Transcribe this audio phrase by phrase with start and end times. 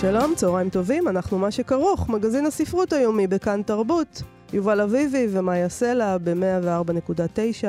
[0.00, 4.22] שלום, צהריים טובים, אנחנו מה שכרוך, מגזין הספרות היומי בכאן תרבות.
[4.52, 7.64] יובל אביבי ומאיה סלע ב-104.9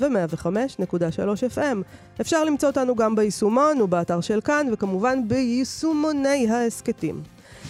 [0.00, 1.76] ו-105.3 FM.
[2.20, 7.22] אפשר למצוא אותנו גם ביישומון ובאתר של כאן, וכמובן ביישומוני ההסכתים.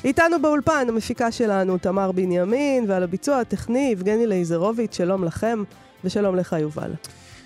[0.05, 5.63] איתנו באולפן המפיקה שלנו, תמר בנימין, ועל הביצוע הטכני, יבגני לייזרוביץ', שלום לכם,
[6.05, 6.93] ושלום לך, יובל.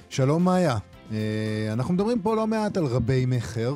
[0.09, 0.77] שלום מאיה.
[1.12, 1.19] אה,
[1.73, 3.75] אנחנו מדברים פה לא מעט על רבי מכר.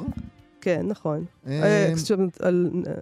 [0.67, 1.25] כן, נכון.
[1.47, 1.93] אה, אה,
[2.41, 2.93] על אה,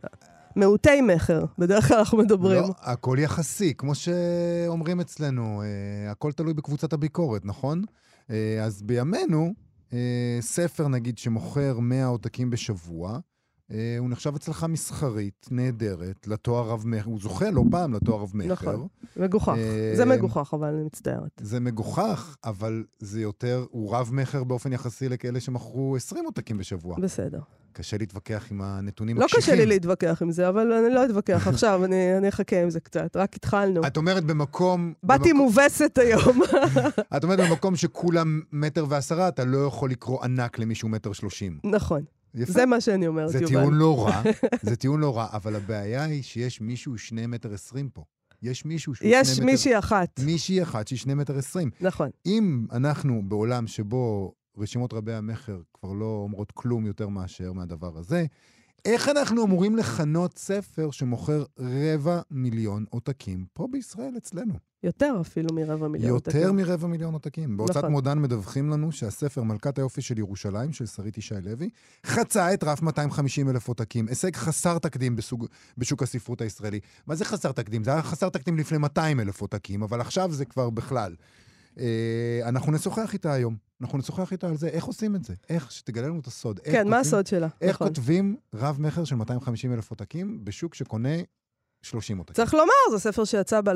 [0.56, 2.62] מעוטי מכר, בדרך כלל אנחנו מדברים.
[2.62, 7.82] לא, הכל יחסי, כמו שאומרים אצלנו, אה, הכל תלוי בקבוצת הביקורת, נכון?
[8.62, 9.54] אז בימינו,
[10.40, 13.18] ספר נגיד שמוכר 100 עותקים בשבוע,
[13.98, 18.52] הוא נחשב אצלך מסחרית, נהדרת, לתואר רב-מכר, הוא זוכה לא פעם לתואר רב-מכר.
[18.52, 18.86] נכון.
[19.16, 19.54] מגוחך.
[19.58, 21.40] אה, זה מגוחך, אבל אני מצטערת.
[21.40, 26.96] זה מגוחך, אבל זה יותר, הוא רב-מכר באופן יחסי לכאלה שמכרו 20 עותקים בשבוע.
[27.00, 27.40] בסדר.
[27.72, 29.42] קשה להתווכח עם הנתונים לא הקשיחים.
[29.42, 32.80] קשה לי להתווכח עם זה, אבל אני לא אתווכח עכשיו, אני אני אחכה עם זה
[32.80, 33.16] קצת.
[33.16, 33.86] רק התחלנו.
[33.86, 34.92] את אומרת במקום...
[35.02, 36.42] באתי במקום- מובסת היום.
[37.16, 41.58] את אומרת במקום שכולם מטר ועשרה, אתה לא יכול לקרוא ענק למישהו מטר שלושים.
[41.64, 42.02] נכון,
[42.34, 42.52] יפה.
[42.52, 43.48] זה מה שאני אומרת, זה יובל.
[43.48, 44.22] טיעון לא רע,
[44.62, 48.04] זה טיעון לא רע, אבל הבעיה היא שיש מישהו שני מטר עשרים פה.
[48.42, 49.52] יש מישהו שהוא יש שני מטר...
[49.52, 51.70] מישהי אחת, מישהי אחת שהיא שני מטר עשרים.
[51.80, 52.10] נכון.
[52.26, 58.26] אם אנחנו בעולם שבו רשימות רבי המכר כבר לא אומרות כלום יותר מאשר מהדבר הזה,
[58.84, 64.54] איך אנחנו אמורים לכנות ספר שמוכר רבע מיליון עותקים פה בישראל אצלנו?
[64.82, 66.14] יותר אפילו מרבע מיליון.
[66.14, 66.56] יותר עותקים.
[66.56, 67.56] מרבע מיליון עותקים.
[67.56, 67.92] בהוצאת נכון.
[67.92, 71.68] מודן מדווחים לנו שהספר מלכת היופי של ירושלים, של שרית ישי לוי,
[72.06, 74.08] חצה את רף 250 אלף עותקים.
[74.08, 75.46] הישג חסר תקדים בסוג,
[75.78, 76.80] בשוק הספרות הישראלי.
[77.06, 77.84] מה זה חסר תקדים?
[77.84, 81.14] זה היה חסר תקדים לפני 200 אלף עותקים, אבל עכשיו זה כבר בכלל.
[81.78, 83.56] אה, אנחנו נשוחח איתה היום.
[83.84, 85.34] אנחנו נשוחח איתה על זה, איך עושים את זה?
[85.48, 86.60] איך, שתגלה לנו את הסוד.
[86.60, 87.48] כן, מה כותבים- הסוד שלה?
[87.60, 87.88] איך נכון.
[87.88, 91.08] כותבים רב-מכר של 250 אלף עותקים בשוק שקונה
[91.82, 92.34] 30 עותקים?
[92.34, 93.74] צריך לומר, זה ספר שיצא ב-2013,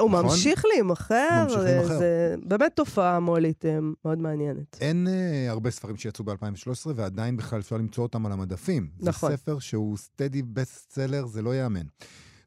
[0.00, 0.24] הוא נכון.
[0.72, 1.42] להימכר.
[1.42, 1.98] ממשיך אה, להימכר.
[1.98, 4.76] זה באמת תופעה מולית אה, מאוד מעניינת.
[4.80, 8.90] אין uh, הרבה ספרים שיצאו ב-2013, ועדיין בכלל אפשר למצוא אותם על המדפים.
[9.00, 9.30] נכון.
[9.30, 11.86] זה ספר שהוא סטדי בסט סלר, זה לא ייאמן.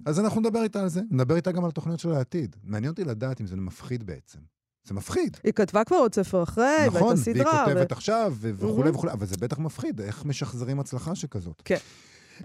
[0.05, 2.55] אז אנחנו נדבר איתה על זה, נדבר איתה גם על התוכניות של העתיד.
[2.63, 4.39] מעניין אותי לדעת אם זה מפחיד בעצם.
[4.85, 5.37] זה מפחיד.
[5.43, 7.65] היא כתבה כבר עוד ספר אחרי, נכון, והייתה והיא סדרה.
[7.65, 8.95] כותבת עכשיו, ו- וכולי מהמם.
[8.95, 11.61] וכולי, אבל זה בטח מפחיד, איך משחזרים הצלחה שכזאת.
[11.65, 11.77] כן.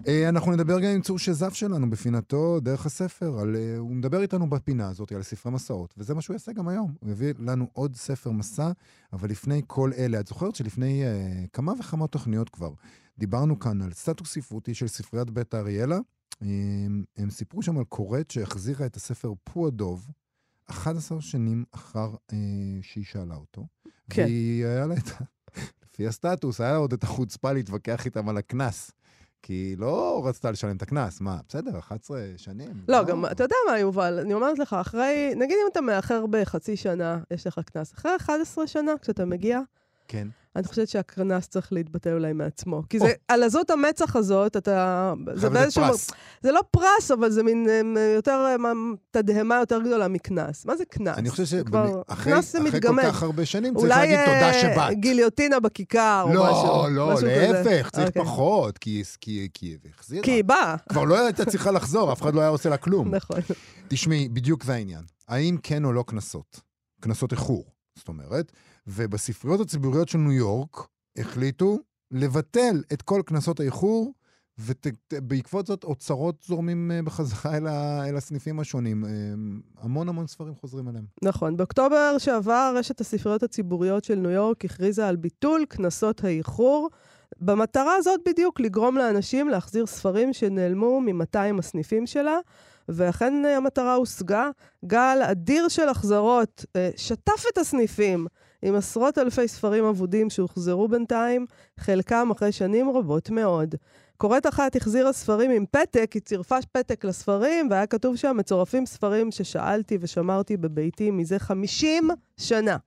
[0.07, 4.21] אה, אנחנו נדבר גם עם צור שזף שלנו בפינתו דרך הספר, על, אה, הוא מדבר
[4.21, 6.93] איתנו בפינה הזאת על ספרי מסעות, וזה מה שהוא יעשה גם היום.
[6.99, 8.71] הוא יביא לנו עוד ספר מסע,
[9.13, 12.71] אבל לפני כל אלה, את זוכרת שלפני אה, כמה וכמה תוכניות כבר,
[13.17, 15.99] דיברנו כאן על סטטוס ספרותי של ספריית בית האריאלה.
[16.41, 16.47] אה,
[17.17, 20.07] הם סיפרו שם על קוראת שהחזירה את הספר פו הדוב,
[20.71, 22.37] 11 שנים אחר אה,
[22.81, 23.67] שהיא שאלה אותו.
[24.09, 24.23] כן.
[24.23, 25.23] והיא היה לה את ה...
[25.83, 28.91] לפי הסטטוס, היה לה עוד את החוצפה להתווכח איתם על הקנס.
[29.43, 32.83] כי היא לא רצתה לשלם את הקנס, מה, בסדר, 11 שנים.
[32.87, 36.77] לא, גם, אתה יודע מה, יובל, אני אומרת לך, אחרי, נגיד אם אתה מאחר בחצי
[36.77, 37.93] שנה, יש לך קנס.
[37.93, 39.59] אחרי 11 שנה, כשאתה מגיע,
[40.11, 40.27] כן.
[40.55, 42.83] אני חושבת שהקנס צריך להתבטא אולי מעצמו.
[42.89, 43.05] כי או.
[43.05, 45.13] זה, על עזות המצח הזאת, אתה...
[45.33, 45.83] זה באיזשהו...
[45.83, 46.09] פרס.
[46.41, 50.65] זה לא פרס, אבל זה מין אמ, יותר, אמ, תדהמה יותר גדולה מקנס.
[50.65, 51.17] מה זה קנס?
[51.17, 52.31] אני חושב שאחרי
[52.81, 53.01] כל.
[53.03, 54.99] כך הרבה שנים צריך אולי להגיד תודה אה, שבאת.
[54.99, 56.89] גיליוטינה בכיכר או משהו.
[56.89, 57.13] לא, לא.
[57.23, 58.21] להפך, צריך אוקיי.
[58.23, 60.23] פחות, כי כי- כי היא החזירה.
[60.23, 60.75] כי היא באה.
[60.89, 63.09] כבר לא הייתה צריכה לחזור, אף אחד לא היה עושה לה כלום.
[63.15, 63.39] נכון.
[63.87, 65.01] תשמעי, בדיוק זה העניין.
[65.27, 66.59] האם כן או לא קנסות?
[67.01, 68.51] קנסות איחור, זאת אומרת.
[68.87, 70.87] ובספריות הציבוריות של ניו יורק
[71.17, 71.79] החליטו
[72.11, 74.13] לבטל את כל קנסות האיחור,
[74.59, 79.05] ובעקבות זאת אוצרות זורמים אה, בחזרה אל, ה, אל הסניפים השונים.
[79.05, 79.09] אה,
[79.81, 81.05] המון המון ספרים חוזרים אליהם.
[81.23, 81.57] נכון.
[81.57, 86.89] באוקטובר שעבר, רשת הספריות הציבוריות של ניו יורק הכריזה על ביטול קנסות האיחור.
[87.37, 92.37] במטרה הזאת בדיוק, לגרום לאנשים להחזיר ספרים שנעלמו מ-200 הסניפים שלה,
[92.89, 94.49] ואכן אה, המטרה הושגה.
[94.85, 98.27] גל אדיר של החזרות שטף את הסניפים
[98.61, 101.45] עם עשרות אלפי ספרים אבודים שהוחזרו בינתיים,
[101.79, 103.75] חלקם אחרי שנים רבות מאוד.
[104.17, 109.31] קוראת אחת החזירה ספרים עם פתק, היא צירפה פתק לספרים, והיה כתוב שם, מצורפים ספרים
[109.31, 112.77] ששאלתי ושמרתי בביתי מזה 50 שנה.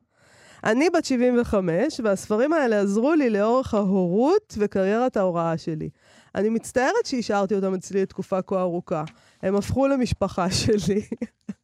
[0.65, 5.89] אני בת 75, והספרים האלה עזרו לי לאורך ההורות וקריירת ההוראה שלי.
[6.35, 9.05] אני מצטערת שהשארתי אותם אצלי לתקופה כה ארוכה.
[9.45, 11.03] הם הפכו למשפחה שלי.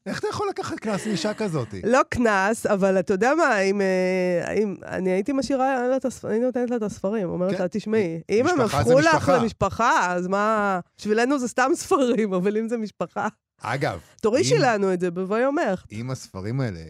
[0.07, 1.69] איך אתה יכול לקחת קנס מאישה כזאת?
[1.85, 5.87] לא קנס, אבל אתה יודע מה, אם, אה, אם אני הייתי משאירה
[6.25, 7.63] אני נותנת לה את הספרים, אומרת כן.
[7.63, 12.57] לה, תשמעי, אם הם הפכו לך משפחה." למשפחה, אז מה, בשבילנו זה סתם ספרים, אבל
[12.57, 13.29] אם זה משפחה,
[13.63, 15.85] אגב, תורישי אם- לנו את זה בבוא יומך.
[15.93, 16.81] אם הספרים האלה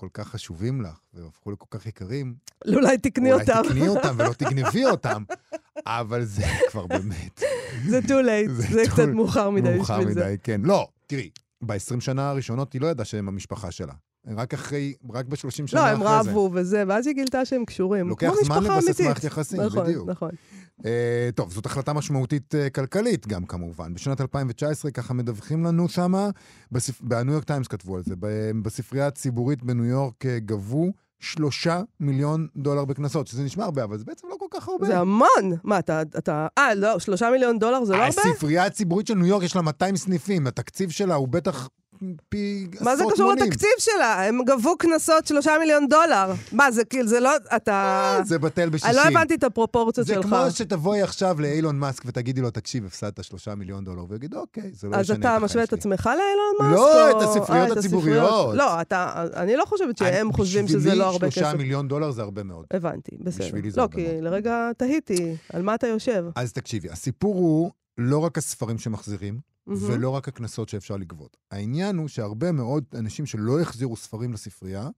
[0.00, 2.34] כל כך חשובים לך, והם הפכו לכל כך יקרים,
[2.68, 3.62] אולי תקני אולי אותם.
[3.68, 5.22] תקני אותם ולא תגנבי אותם,
[5.86, 7.42] אבל זה כבר באמת
[7.88, 10.20] זה too late, זה זה too- קצת מאוחר מדי מאוחר בשביל זה.
[10.24, 10.60] מדי, כן.
[10.64, 11.30] לא, תראי,
[11.62, 13.92] ב-20 שנה הראשונות היא לא ידעה שהם המשפחה שלה.
[14.36, 16.30] רק אחרי, רק ב-30 שנה לא, אחרי הם זה.
[16.30, 18.08] רבו וזה, ואז היא גילתה שהם קשורים.
[18.08, 19.00] לוקח זמן לבסס.
[19.00, 20.08] מערכת יחסים, נכון, בדיוק.
[20.08, 20.30] נכון.
[20.84, 23.94] אה, טוב, זאת החלטה משמעותית אה, כלכלית גם כמובן.
[23.94, 26.30] בשנת 2019, ככה מדווחים לנו שמה,
[26.72, 27.00] בספ...
[27.00, 32.46] בניו יורק טיימס כתבו על זה, ב- בספרייה הציבורית בניו יורק אה, גבו שלושה מיליון
[32.56, 34.86] דולר בקנסות, שזה נשמע הרבה, אבל זה בעצם לא כל כך הרבה.
[34.86, 35.56] זה המון.
[35.64, 36.02] מה, אתה...
[36.02, 36.46] אתה...
[36.58, 38.22] אה, לא, שלושה מיליון דולר זה לא הרבה?
[38.30, 41.68] הספרייה הציבורית של ניו יורק יש לה 200 סניפים, התקציב שלה הוא בטח
[42.28, 43.44] פי עשרות מה זה קשור מונים.
[43.44, 44.24] לתקציב שלה?
[44.28, 46.32] הם גבו קנסות שלושה מיליון דולר.
[46.52, 47.30] מה, זה כאילו, זה לא...
[47.56, 48.18] אתה...
[48.24, 48.90] זה בטל בשישים.
[48.90, 50.24] אני לא הבנתי את הפרופורציות זה שלך.
[50.24, 54.70] כמו שתבואי עכשיו לאילון מאסק ותגידי לו, תקשיב, הפסדת שלושה מיליון דולר, והוא יגיד, אוקיי,
[54.72, 56.76] זה לא אז ישנה את אתה החיים משווה את שלי." עצמך לאילון מאסק?
[56.76, 58.54] לא, את הספריות אה, הציבוריות.
[58.54, 59.26] לא, אתה...
[59.36, 61.58] אני לא חושבת שהם חושבים שזה לא הרבה בשבילי שלושה כסף.
[61.58, 62.66] מיליון דולר זה הרבה מאוד.
[62.72, 63.70] הבנתי, בסדר.
[63.70, 64.20] זה לא, כי.
[64.20, 66.24] לרגע תהיתי, על מה אתה יושב?
[66.34, 69.90] אז תקשיבי, הסיפור הוא לא רק הספרים שמחזירים, מהמם.
[69.90, 71.36] ולא רק הקנסות שאפשר לגבות.
[71.50, 74.88] העניין הוא שהרבה מאוד אנשים שלא החזירו ספרים לספרייה,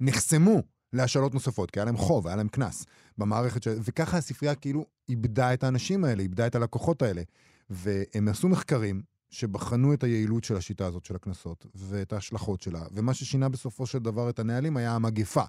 [0.00, 0.62] נחסמו
[0.92, 2.86] להשאלות נוספות, כי היה להם חוב, היה להם קנס
[3.18, 3.78] במערכת של...
[3.84, 7.22] וככה הספרייה כאילו איבדה את האנשים האלה, איבדה את הלקוחות האלה.
[7.70, 13.14] והם עשו מחקרים שבחנו את היעילות של השיטה הזאת של הקנסות, ואת ההשלכות שלה, ומה
[13.14, 15.42] ששינה בסופו של דבר את הנהלים היה המגפה.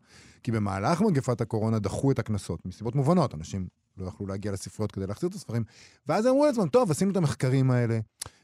[0.43, 3.67] כי במהלך מגפת הקורונה דחו את הקנסות, מסיבות מובנות, אנשים
[3.99, 5.63] לא יכלו להגיע לספריות כדי להחזיר את הספרים,
[6.07, 7.99] ואז אמרו לעצמם, טוב, עשינו את המחקרים האלה,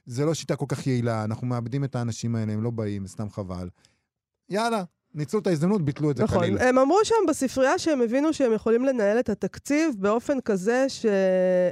[0.06, 3.30] זה לא שיטה כל כך יעילה, אנחנו מאבדים את האנשים האלה, הם לא באים, סתם
[3.30, 3.70] חבל.
[4.50, 4.84] יאללה,
[5.16, 6.38] ניצלו את ההזדמנות, ביטלו את זה נכון.
[6.38, 6.58] כליל.
[6.58, 11.06] הם אמרו שם בספרייה שהם הבינו שהם יכולים לנהל את התקציב באופן כזה ש...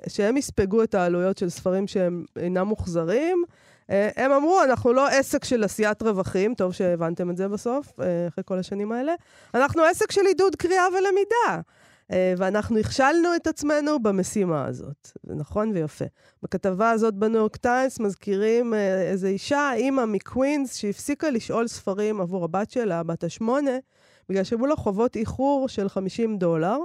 [0.07, 3.43] שהם יספגו את העלויות של ספרים שהם אינם מוחזרים.
[3.89, 8.27] אה, הם אמרו, אנחנו לא עסק של עשיית רווחים, טוב שהבנתם את זה בסוף, אה,
[8.27, 9.13] אחרי כל השנים האלה.
[9.53, 11.61] אנחנו עסק של עידוד קריאה ולמידה.
[12.13, 15.11] אה, ואנחנו הכשלנו את עצמנו במשימה הזאת.
[15.23, 16.05] זה נכון ויפה.
[16.43, 22.43] בכתבה הזאת בניו יורק טיימס מזכירים אה, איזו אישה, אימא מקווינס, שהפסיקה לשאול ספרים עבור
[22.43, 23.77] הבת שלה, בת השמונה,
[24.29, 26.77] בגלל שהיו לה חובות איחור של 50 דולר,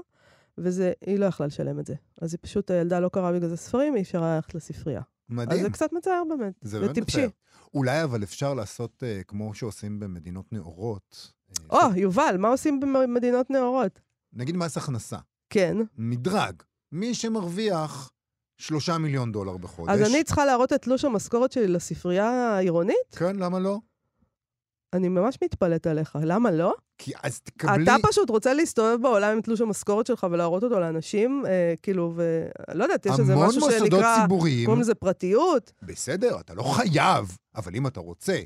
[0.58, 1.94] והיא לא יכלה לשלם את זה.
[2.20, 5.00] אז היא פשוט, הילדה לא קראה בגלל זה ספרים, היא אפשרה ללכת לספרייה.
[5.00, 5.62] אז מדהים.
[5.62, 6.52] זה קצת מצער באמת.
[6.62, 7.18] זה זה באמת טיפשי.
[7.18, 7.28] מצער.
[7.74, 11.32] אולי אבל אפשר לעשות אה, כמו שעושים במדינות נאורות.
[11.72, 14.00] אה, או, יובל, מה עושים במדינות נאורות?
[14.32, 15.18] נגיד מס הכנסה,
[15.50, 15.76] כן.
[15.96, 16.54] מדרג.
[16.92, 18.10] מי שמרוויח
[18.58, 19.92] שלושה מיליון דולר בחודש.
[19.92, 23.14] אז אני צריכה להראות את תלוש המשכורת שלי לספרייה העירונית?
[23.16, 23.78] כן, למה לא?
[24.92, 26.18] אני ממש מתפלאת עליך.
[26.22, 26.74] למה לא?
[26.98, 27.82] כי אז תקבלי...
[27.82, 32.46] אתה פשוט רוצה להסתובב בעולם עם תלוש המשכורת שלך ולהראות אותו לאנשים, אה, כאילו, ו...
[32.74, 35.72] לא יודעת, יש איזה המון משהו מוסדות שנקרא, ציבוריים, קוראים לזה פרטיות.
[35.82, 38.38] בסדר, אתה לא חייב, אבל אם אתה רוצה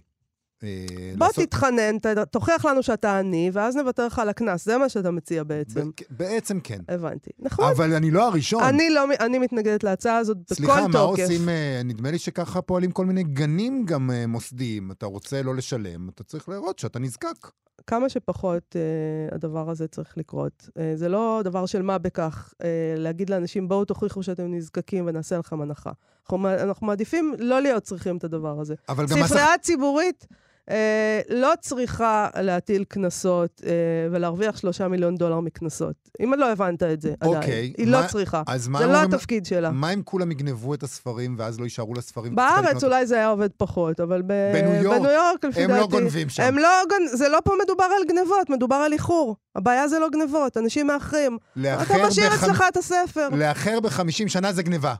[1.18, 1.44] בוא לעשות...
[1.44, 4.64] תתחנן, ת- תוכיח לנו שאתה עני, ואז נוותר לך על הקנס.
[4.64, 5.90] זה מה שאתה מציע בעצם.
[5.90, 6.78] ב- בעצם כן.
[6.88, 7.30] הבנתי.
[7.38, 7.64] נכון.
[7.70, 8.62] אבל אני לא הראשון.
[8.62, 10.56] אני לא, אני מתנגדת להצעה הזאת בכל תוקף.
[10.56, 11.48] סליחה, מה עושים?
[11.48, 14.90] אה, נדמה לי שככה פועלים כל מיני גנים גם אה, מוסדיים.
[14.90, 17.50] אתה רוצה לא לשלם, אתה צריך להראות שאתה נזקק.
[17.86, 20.68] כמה שפחות אה, הדבר הזה צריך לקרות.
[20.78, 25.38] אה, זה לא דבר של מה בכך אה, להגיד לאנשים, בואו תוכיחו שאתם נזקקים ונעשה
[25.38, 25.90] לכם הנחה.
[26.24, 28.74] אנחנו, אנחנו מעדיפים לא להיות צריכים את הדבר הזה.
[28.88, 29.26] אבל גם מס...
[29.26, 30.26] ספרייה ציבורית
[30.70, 33.70] אה, לא צריכה להטיל קנסות אה,
[34.12, 35.94] ולהרוויח שלושה מיליון דולר מקנסות.
[36.24, 37.36] אם לא הבנת את זה עדיין.
[37.36, 38.42] אוקיי, היא מה- לא צריכה.
[38.46, 39.70] אז מה זה הם לא אומרים- התפקיד שלה.
[39.70, 42.34] מה אם כולם יגנבו את הספרים ואז לא יישארו לספרים?
[42.34, 45.68] בארץ לקנות- אולי זה היה עובד פחות, אבל ב- בניו יורק, בניו יורק, לפי הם
[45.70, 45.80] דעתי...
[45.80, 46.42] לא גונבים שם.
[46.42, 47.06] הם לא גונ...
[47.16, 49.36] זה לא פה מדובר על גנבות, מדובר על איחור.
[49.56, 51.38] הבעיה זה לא גנבות, אנשים מאחרים.
[51.62, 53.28] אתה משאיר בחמ- אצלך את הספר.
[53.32, 54.94] לאחר ב-50 שנה זה גניבה.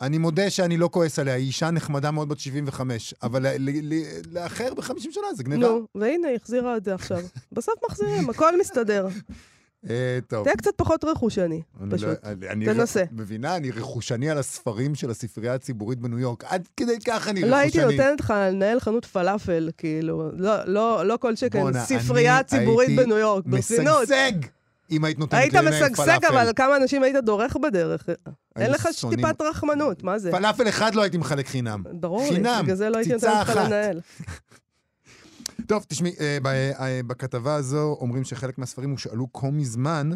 [0.00, 3.46] אני מודה שאני לא כועס עליה, היא אישה נחמדה מאוד בת 75, אבל
[4.32, 5.68] לאחר ב-50 שנה זה גניבה.
[5.68, 7.18] נו, והנה, היא החזירה את זה עכשיו.
[7.52, 9.08] בסוף מחזירים, הכל מסתדר.
[9.90, 10.44] אה, טוב.
[10.44, 12.08] תהיה קצת פחות רכושני, פשוט.
[12.08, 13.04] לא- אני תנסה.
[13.12, 16.44] מבינה, אני רכושני על הספרים של הספרייה הציבורית בניו יורק.
[16.44, 17.96] עד כדי כך אני לא הייתי רכושני.
[17.96, 23.44] נותנת לך לנהל חנות פלאפל, כאילו, לא, לא, לא כל שכן, ספרייה ציבורית בניו יורק,
[23.46, 24.02] ברצינות.
[24.02, 24.32] משגשג
[24.90, 26.26] אם היית נותנת היית לי לנהל משגשג, פלאפל.
[26.26, 28.08] אבל כמה אנשים היית דורך בדרך.
[28.56, 30.30] אין לך שונאים- טיפת רחמנות, מה זה?
[30.30, 31.82] פלאפל אחד לא הייתי מחלק חינם.
[31.92, 33.56] ברור לי, בגלל זה לא הייתי נותנת לך.
[33.56, 34.00] לנהל.
[35.66, 36.38] טוב, תשמעי, אה,
[36.80, 40.10] אה, בכתבה הזו אומרים שחלק מהספרים הושאלו כה מזמן,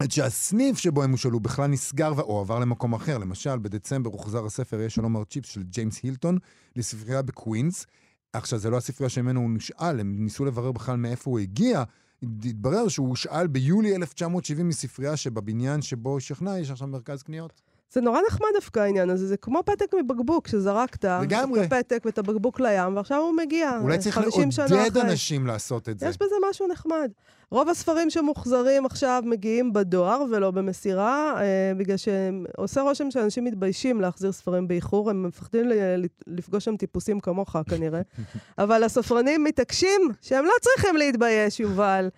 [0.00, 3.18] עד שהסניף שבו הם הושאלו בכלל נסגר או עבר למקום אחר.
[3.18, 6.38] למשל, בדצמבר הוחזר הספר "היה שלום מר צ'יפס" של ג'יימס הילטון
[6.76, 7.86] לספרייה בקווינס.
[8.32, 11.82] עכשיו, זה לא הספרייה שממנו הוא נשאל, הם ניסו לברר בכלל מאיפה הוא הגיע.
[12.22, 17.67] התברר שהוא הושאל ביולי 1970 מספרייה שבבניין שבו הוא שכנע, יש עכשיו מרכז קניות.
[17.90, 21.04] זה נורא נחמד דווקא העניין הזה, זה כמו פתק מבקבוק שזרקת.
[21.04, 21.60] לגמרי.
[21.64, 23.78] את הפתק ואת הבקבוק לים, ועכשיו הוא מגיע.
[23.82, 24.96] אולי צריך 50 שנה לעודד.
[24.98, 26.06] אנשים לעשות את זה.
[26.06, 27.10] יש בזה משהו נחמד.
[27.50, 34.32] רוב הספרים שמוחזרים עכשיו מגיעים בדואר ולא במסירה, אה, בגלל שעושה רושם שאנשים מתביישים להחזיר
[34.32, 38.00] ספרים באיחור, הם מפחדים ל- לפגוש שם טיפוסים כמוך כנראה.
[38.58, 42.08] אבל הספרנים מתעקשים שהם לא צריכים להתבייש, יובל.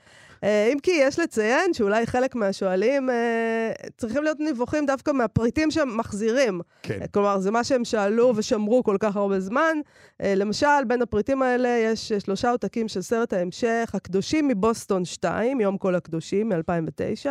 [0.44, 5.96] אה, אם כי יש לציין שאולי חלק מהשואלים אה, צריכים להיות נבוכים דווקא מהפריטים שהם
[5.96, 6.60] מחזירים.
[6.82, 6.98] כן.
[7.12, 9.78] כלומר, זה מה שהם שאלו ושמרו כל כך הרבה זמן.
[10.22, 15.78] אה, למשל, בין הפריטים האלה יש שלושה עותקים של סרט ההמשך, הקדושים מבוסטון 2, יום
[15.78, 17.26] כל הקדושים, מ-2009.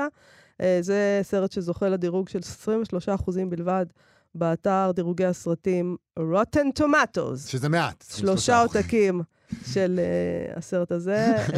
[0.82, 3.86] זה סרט שזוכה לדירוג של 23% בלבד
[4.36, 7.48] באתר דירוגי הסרטים Rotten Tomatoes.
[7.48, 8.04] שזה מעט.
[8.18, 9.22] שלושה עותקים
[9.66, 10.00] של
[10.54, 11.36] uh, הסרט הזה.
[11.48, 11.52] uh,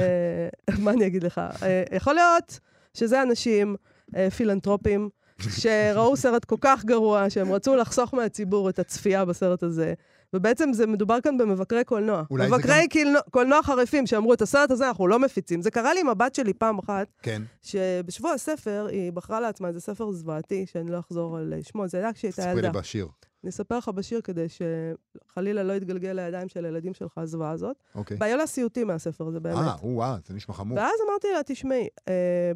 [0.79, 1.41] מה אני אגיד לך?
[1.59, 1.63] Uh,
[1.95, 2.59] יכול להיות
[2.93, 3.75] שזה אנשים
[4.11, 5.09] uh, פילנטרופים
[5.49, 9.93] שראו סרט כל כך גרוע, שהם רצו לחסוך מהציבור את הצפייה בסרט הזה.
[10.33, 12.23] ובעצם זה מדובר כאן במבקרי קולנוע.
[12.31, 15.61] מבקרי גם- קולנוע, קולנוע חריפים שאמרו, את הסרט הזה אנחנו לא מפיצים.
[15.61, 17.41] זה קרה לי עם הבת שלי פעם אחת, כן.
[17.61, 22.13] שבשבוע הספר היא בחרה לעצמה איזה ספר זוועתי, שאני לא אחזור על שמו, זה היה
[22.13, 22.67] כשהיא הייתה ספרי ילדה.
[22.67, 23.07] לי בשיר.
[23.43, 27.77] אני אספר לך בשיר כדי שחלילה לא יתגלגל לידיים של הילדים שלך הזוועה הזאת.
[27.95, 28.17] אוקיי.
[28.19, 29.57] והיו לה סיוטים מהספר הזה, באמת.
[29.57, 30.77] אה, וואו, זה נשמע חמור.
[30.77, 32.51] ואז אמרתי לה, תשמעי, אה,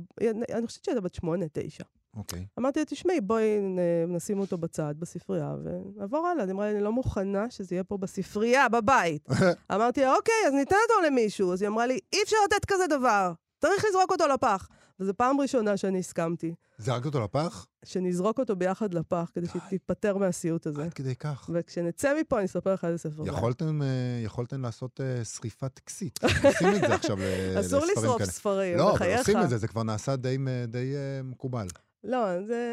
[0.54, 1.84] אני חושבת שהייתה בת שמונה, תשע.
[2.16, 2.46] אוקיי.
[2.60, 3.60] אמרתי לה, תשמעי, בואי
[4.08, 6.44] נשים אותו בצד בספרייה ונעבור הלאה.
[6.44, 9.28] היא אמרה לי, אני לא מוכנה שזה יהיה פה בספרייה, בבית.
[9.76, 11.54] אמרתי לה, אוקיי, אז ניתן אותו למישהו.
[11.54, 13.34] אז היא אמרה לי, אי אפשר לתת כזה דבר,
[13.66, 14.68] צריך לזרוק אותו לפח.
[15.00, 17.66] וזו פעם ראשונה שאני הסכמתי, זרקת אותו לפח?
[17.86, 20.84] שנזרוק אותו ביחד לפח, כדי שהיא תיפטר מהסיוט הזה.
[20.84, 21.50] עד כדי כך.
[21.54, 23.28] וכשנצא מפה, אני אספר לך איזה ספר.
[23.28, 23.88] יכולתם, אה,
[24.24, 26.20] יכולתם לעשות אה, שריפת כסית.
[26.44, 28.32] עושים את זה עכשיו לספרים אסור לשרוף כאלה.
[28.32, 29.20] ספרים, לא, אבל בחייך.
[29.20, 31.68] עושים את זה, זה כבר נעשה די די, אה, מקובל.
[32.06, 32.64] לא, זה...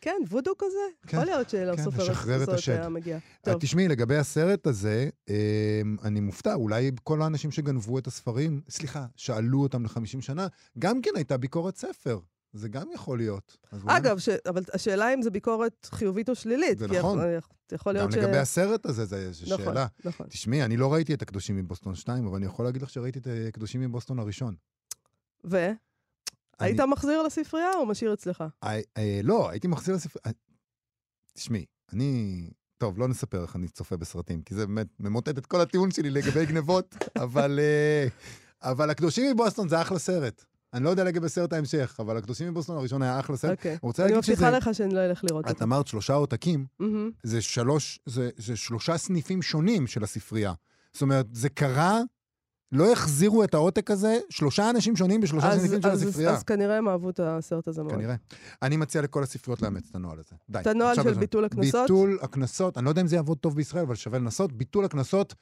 [0.00, 0.78] כן, וודו כזה.
[1.06, 2.72] כן, יכול להיות שלא כן, סופר השד.
[2.72, 3.14] היה מגיע.
[3.14, 8.60] אה, טוב, תשמעי, לגבי הסרט הזה, אה, אני מופתע, אולי כל האנשים שגנבו את הספרים,
[8.68, 10.46] סליחה, שאלו אותם ל-50 שנה,
[10.78, 12.18] גם כן הייתה ביקורת ספר.
[12.52, 13.56] זה גם יכול להיות.
[13.86, 14.28] אגב, ש...
[14.28, 16.78] אבל השאלה אם זו ביקורת חיובית או שלילית.
[16.78, 17.18] זה נכון.
[17.18, 17.38] יכול-
[17.72, 18.16] יכול גם להיות ש...
[18.16, 19.86] לגבי הסרט הזה, זו נכון, שאלה.
[20.04, 20.26] נכון.
[20.26, 23.26] תשמעי, אני לא ראיתי את הקדושים מבוסטון 2, אבל אני יכול להגיד לך שראיתי את
[23.48, 24.54] הקדושים מבוסטון הראשון.
[25.44, 25.70] ו?
[26.58, 28.44] היית אני- מחזיר לספרייה או משאיר אצלך?
[28.64, 30.20] אה, אה, לא, הייתי מחזיר לספר...
[30.26, 30.30] אה,
[31.34, 32.50] תשמעי, אני...
[32.78, 36.10] טוב, לא נספר איך אני צופה בסרטים, כי זה באמת ממוטט את כל הטיעון שלי
[36.10, 38.06] לגבי גנבות, אבל, אה,
[38.70, 40.44] אבל הקדושים מבוסטון זה אחלה סרט.
[40.74, 43.58] אני לא יודע לגבי סרט ההמשך, אבל הקדושים מבוסטון הראשון היה אחלה סרט.
[43.58, 43.78] אוקיי.
[43.82, 44.50] רוצה אני מבטיחה שזה...
[44.50, 45.64] לך שאני לא אלך לראות את אותו.
[45.64, 47.10] אמרת שלושה עותקים, מהמם.
[47.22, 50.52] זה שלוש, זה, זה שלושה סניפים שונים של הספרייה.
[50.92, 52.00] זאת אומרת, זה קרה,
[52.74, 56.30] לא החזירו את העותק הזה, שלושה אנשים שונים בשלושה סניפים של הספרייה.
[56.30, 57.94] אז כנראה הם אהבו את הסרט הזה מאוד.
[57.94, 58.14] כנראה.
[58.62, 60.36] אני מציע לכל הספריות לאמץ את הנוהל הזה.
[60.50, 60.58] די.
[60.58, 61.82] את הנוהל של ביטול הקנסות?
[61.82, 64.52] ביטול הקנסות, אני לא יודע אם זה יעבוד טוב בישראל, אבל שווה לנסות.
[64.52, 65.34] ביטול הקנסות,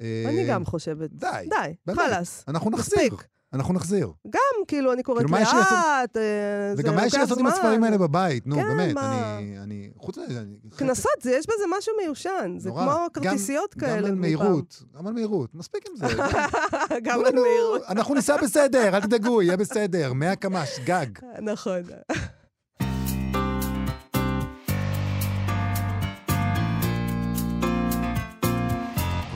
[0.00, 1.10] אה, אני גם חושבת.
[1.10, 1.48] די,
[1.86, 1.94] די.
[1.94, 2.44] חלאס.
[2.48, 3.16] אנחנו נחזיר.
[3.54, 4.12] אנחנו נחזיר.
[4.30, 6.22] גם, כאילו, אני קוראת כאילו, לאט, אה,
[6.76, 7.46] זה וגם מה יש לי לעשות עם.
[7.46, 8.46] הספרים האלה בבית?
[8.46, 8.94] נו, כן, באמת.
[8.94, 9.36] מה?
[9.38, 9.58] אני...
[9.58, 9.90] אני...
[9.98, 10.40] חוץ מזה...
[10.40, 12.54] אני- קנסות, זה- יש בזה משהו מיושן.
[12.58, 12.82] זה נורא.
[12.82, 14.00] כמו גם- כרטיסיות כאלה.
[14.00, 14.14] גם על.
[14.14, 14.82] מהירות.
[14.98, 15.54] גם על מהירות.
[15.54, 16.06] מספיק עם זה.
[17.06, 17.82] גם על מהירות.
[17.88, 20.12] אנחנו ניסע בסדר, אל תדאגו, יהיה בסדר.
[20.12, 21.06] 100 קמ"ש, גג.
[21.52, 21.82] נכון.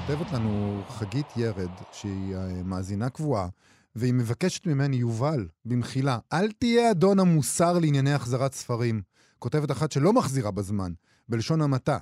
[0.06, 3.48] כותבת לנו חגית ירד, שהיא אה, מאזינה קבועה,
[3.94, 9.02] והיא מבקשת ממני, יובל, במחילה, אל תהיה אדון המוסר לענייני החזרת ספרים.
[9.38, 10.92] כותבת אחת שלא מחזירה בזמן,
[11.28, 11.98] בלשון המעטה,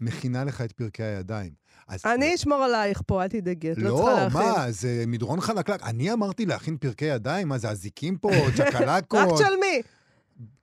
[0.00, 1.52] מכינה לך את פרקי הידיים.
[1.88, 4.40] אז אני אשמור עלייך פה, אל תדאגי, את לא צריכה לא, להכין.
[4.40, 5.82] מה, זה מדרון חלקלק.
[5.82, 7.48] אני אמרתי להכין פרקי ידיים?
[7.48, 9.18] מה זה, אזיקים פה, צ'קלקות?
[9.20, 9.82] רק תשלמי.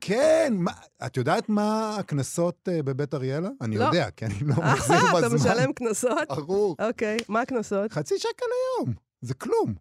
[0.01, 0.71] כן, מה,
[1.05, 3.49] את יודעת מה הקנסות אה, בבית אריאלה?
[3.61, 3.83] אני לא.
[3.85, 5.51] יודע, כי אני לא מחזיר אה, אתה בזמן.
[5.51, 6.27] משלם קנסות?
[6.29, 6.75] ברור.
[6.87, 7.91] אוקיי, מה הקנסות?
[7.91, 8.45] חצי שקל
[8.79, 9.73] היום, זה כלום.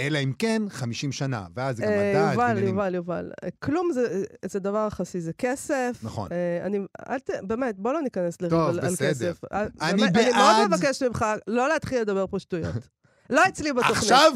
[0.00, 2.30] אלא אם כן, 50 שנה, ואז זה גם אה, מדד.
[2.32, 2.68] יובל, ועניינים.
[2.74, 3.30] יובל, יובל.
[3.44, 5.96] אה, כלום זה, זה דבר יחסי, זה כסף.
[6.02, 6.28] נכון.
[6.32, 6.78] אה, אני,
[7.10, 9.08] אל ת, באמת, בוא לא ניכנס לריב טוב, על, על בסדר.
[9.32, 9.40] כסף.
[9.52, 12.88] אה, אני באמת, אני בעד- מאוד מבקשת ממך לא להתחיל לדבר פה שטויות.
[13.30, 13.96] לא אצלי בתוכנית.
[13.96, 14.32] עכשיו,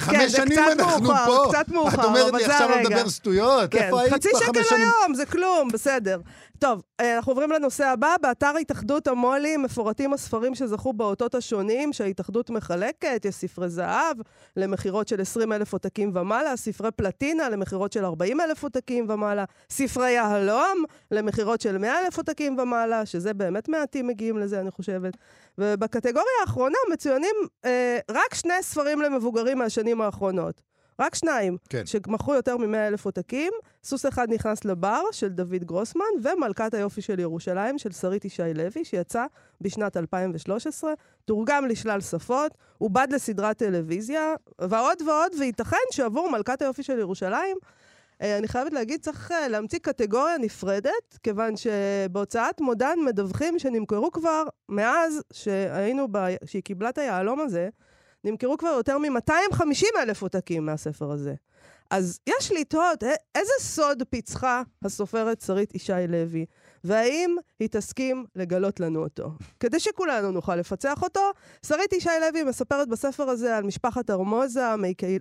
[0.00, 1.52] חמש זה שנים קצת אנחנו מאוחר, פה.
[1.52, 2.70] קצת מאוחר, את אומרת לי עכשיו.
[2.80, 3.70] לדבר שטויות?
[3.70, 4.60] כן, איפה היית חצי שקל?
[4.76, 6.20] היום, זה כלום, בסדר.
[6.60, 8.14] טוב, אה, אנחנו עוברים לנושא הבא.
[8.22, 13.24] באתר התאחדות המו"לים מפורטים הספרים שזכו באותות השונים שההתאחדות מחלקת.
[13.24, 14.16] יש ספרי זהב
[14.56, 20.10] למכירות של 20 אלף עותקים ומעלה, ספרי פלטינה למכירות של 40 אלף עותקים ומעלה, ספרי
[20.10, 25.16] יהלום למכירות של 100 אלף עותקים ומעלה, שזה באמת מעטים מגיעים לזה, אני חושבת.
[25.60, 30.62] ובקטגוריה האחרונה מצוינים אה, רק שני ספרים למבוגרים מהשנים האחרונות.
[31.00, 31.86] רק שניים, כן.
[31.86, 33.52] שמכרו יותר מ-100 אלף עותקים.
[33.84, 38.84] סוס אחד נכנס לבר של דוד גרוסמן, ומלכת היופי של ירושלים של שרית ישי לוי,
[38.84, 39.26] שיצא
[39.60, 40.92] בשנת 2013,
[41.24, 47.56] תורגם לשלל שפות, עובד לסדרת טלוויזיה, ועוד ועוד, וייתכן שעבור מלכת היופי של ירושלים,
[48.20, 55.22] אני חייבת להגיד, צריך אה, להמציא קטגוריה נפרדת, כיוון שבהוצאת מודן מדווחים שנמכרו כבר, מאז
[55.32, 56.18] שהיינו, ב...
[56.44, 57.68] שהיא קיבלה את היהלום הזה,
[58.24, 61.34] נמכרו כבר יותר מ-250 אלף עותקים מהספר הזה.
[61.90, 66.46] אז יש לתהות, א- איזה סוד פיצחה הסופרת שרית ישי לוי,
[66.84, 69.30] והאם היא תסכים לגלות לנו אותו?
[69.60, 71.20] כדי שכולנו נוכל לפצח אותו,
[71.66, 74.64] שרית ישי לוי מספרת בספר הזה על משפחת ארמוזה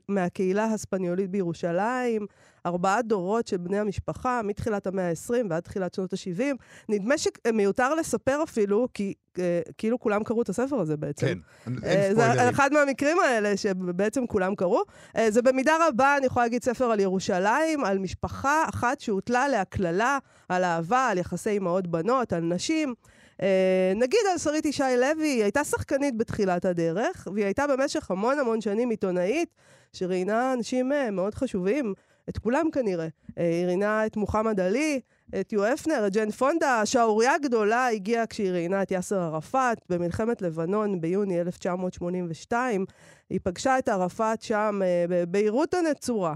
[0.09, 2.27] מהקהילה הספניולית בירושלים,
[2.65, 6.55] ארבעה דורות של בני המשפחה, מתחילת המאה ה-20 ועד תחילת שנות ה-70.
[6.89, 11.27] נדמה שמיותר לספר אפילו, כי אה, כאילו כולם קראו את הספר הזה בעצם.
[11.27, 12.35] כן, אין אה, ספוילרים.
[12.35, 14.81] זה אחד מהמקרים האלה שבעצם כולם קראו.
[15.17, 19.65] אה, זה במידה רבה, אני יכולה להגיד, ספר על ירושלים, על משפחה אחת שהוטלה עליה
[19.65, 20.17] קללה,
[20.49, 22.93] על אהבה, על יחסי אמהות-בנות, על נשים.
[23.41, 28.39] אה, נגיד על שרית ישי לוי, היא הייתה שחקנית בתחילת הדרך, והיא הייתה במשך המון
[28.39, 29.49] המון שנים עיתונאית,
[29.93, 31.93] שראיינה אנשים אה, מאוד חשובים,
[32.29, 33.07] את כולם כנראה.
[33.37, 34.99] אה, היא ראיינה את מוחמד עלי,
[35.39, 36.81] את יו הפנר, את ג'ן פונדה.
[36.81, 42.85] השערורייה הגדולה הגיעה כשהיא ראיינה את יאסר ערפאת במלחמת לבנון ביוני 1982.
[43.29, 46.35] היא פגשה את ערפאת שם אה, בביירות הנצורה.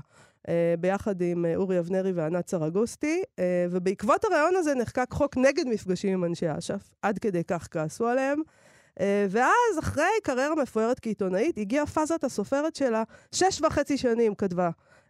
[0.50, 5.68] אה, ביחד עם אה, אורי אבנרי וענת סרגוסטי, אה, ובעקבות הרעיון הזה נחקק חוק נגד
[5.68, 8.42] מפגשים עם אנשי אש"ף, עד כדי כך כעסו עליהם.
[9.00, 14.70] אה, ואז, אחרי קריירה מפוארת כעיתונאית, הגיעה פאזת הסופרת שלה, שש וחצי שנים כתבה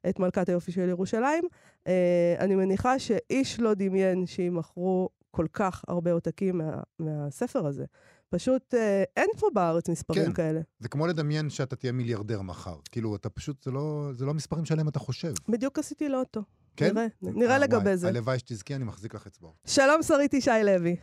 [0.09, 1.43] את מלכת היופי של ירושלים.
[1.87, 7.85] אה, אני מניחה שאיש לא דמיין שימכרו כל כך הרבה עותקים מה, מהספר הזה.
[8.29, 10.33] פשוט אה, אין פה בארץ מספרים כן.
[10.33, 10.61] כאלה.
[10.79, 12.75] זה כמו לדמיין שאתה תהיה מיליארדר מחר.
[12.91, 15.33] כאילו, אתה פשוט, זה לא, זה לא מספרים שעליהם אתה חושב.
[15.49, 16.41] בדיוק עשיתי לאוטו.
[16.75, 16.93] כן?
[16.93, 18.07] נראה, נראה אה, לגבי וואי, זה.
[18.07, 19.53] הלוואי שתזכי, אני מחזיק לך אצבעות.
[19.65, 20.95] שלום, שרית ישי לוי.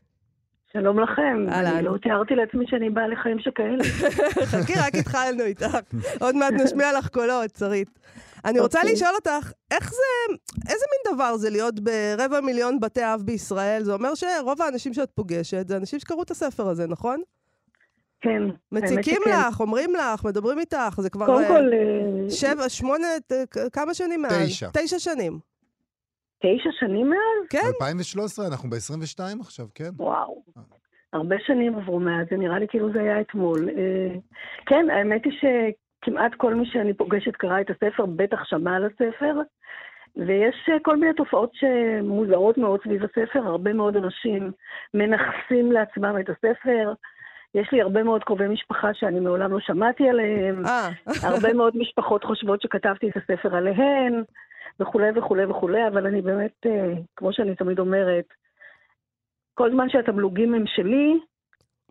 [0.73, 1.47] שלום לכם.
[1.53, 1.67] אהלן.
[1.77, 3.85] אני לא תיארתי לעצמי שאני באה לחיים שכאלה.
[4.53, 5.79] חכי, רק התחלנו איתך.
[6.21, 7.89] עוד מעט נשמיע לך קולות, שרית.
[8.45, 8.93] אני רוצה אוקיי.
[8.95, 10.35] לשאול אותך, איך זה,
[10.69, 13.83] איזה מין דבר זה להיות ברבע מיליון בתי אב בישראל?
[13.83, 17.21] זה אומר שרוב האנשים שאת פוגשת זה אנשים שקראו את הספר הזה, נכון?
[18.21, 18.43] כן.
[18.73, 19.23] מציקים.
[19.27, 23.07] לך, אומרים לך, מדברים איתך, זה כבר קודם אה, כל, אה, שבע, שמונה,
[23.51, 24.47] כ- כמה שנים מאז?
[24.49, 24.69] תשע.
[24.73, 25.39] תשע שנים.
[26.41, 27.49] תשע שנים מאז?
[27.51, 27.59] כן?
[27.67, 29.91] 2013, אנחנו ב-22 עכשיו, כן?
[29.97, 30.43] וואו.
[31.13, 33.69] הרבה שנים עברו מאז, זה נראה לי כאילו זה היה אתמול.
[33.69, 34.15] אה,
[34.67, 39.41] כן, האמת היא שכמעט כל מי שאני פוגשת קרא את הספר, בטח שמע על הספר,
[40.17, 44.53] ויש אה, כל מיני תופעות שמוזרות מאוד סביב הספר, הרבה מאוד אנשים
[44.95, 46.93] מנכסים לעצמם את הספר.
[47.55, 50.67] יש לי הרבה מאוד קרובי משפחה שאני מעולם לא שמעתי עליהם.
[50.67, 50.89] אה,
[51.23, 54.23] הרבה מאוד משפחות חושבות שכתבתי את הספר עליהן,
[54.81, 58.25] וכולי וכולי וכולי, אבל אני באמת, אה, כמו שאני תמיד אומרת,
[59.55, 61.21] כל זמן שהתמלוגים הם שלי,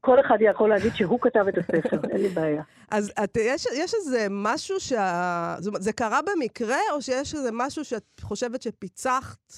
[0.02, 2.64] כל אחד יכול להגיד שהוא כתב את הספר, אין לי בעיה.
[2.92, 5.56] אז את, יש, יש איזה משהו שה...
[5.68, 9.54] אומרת, זה קרה במקרה, או שיש איזה משהו שאת חושבת שפיצחת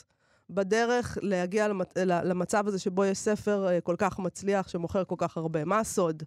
[0.50, 1.98] בדרך להגיע למצ...
[2.06, 5.66] למצב הזה שבו יש ספר אה, כל כך מצליח, שמוכר כל כך הרבה?
[5.66, 6.24] מה הסוד?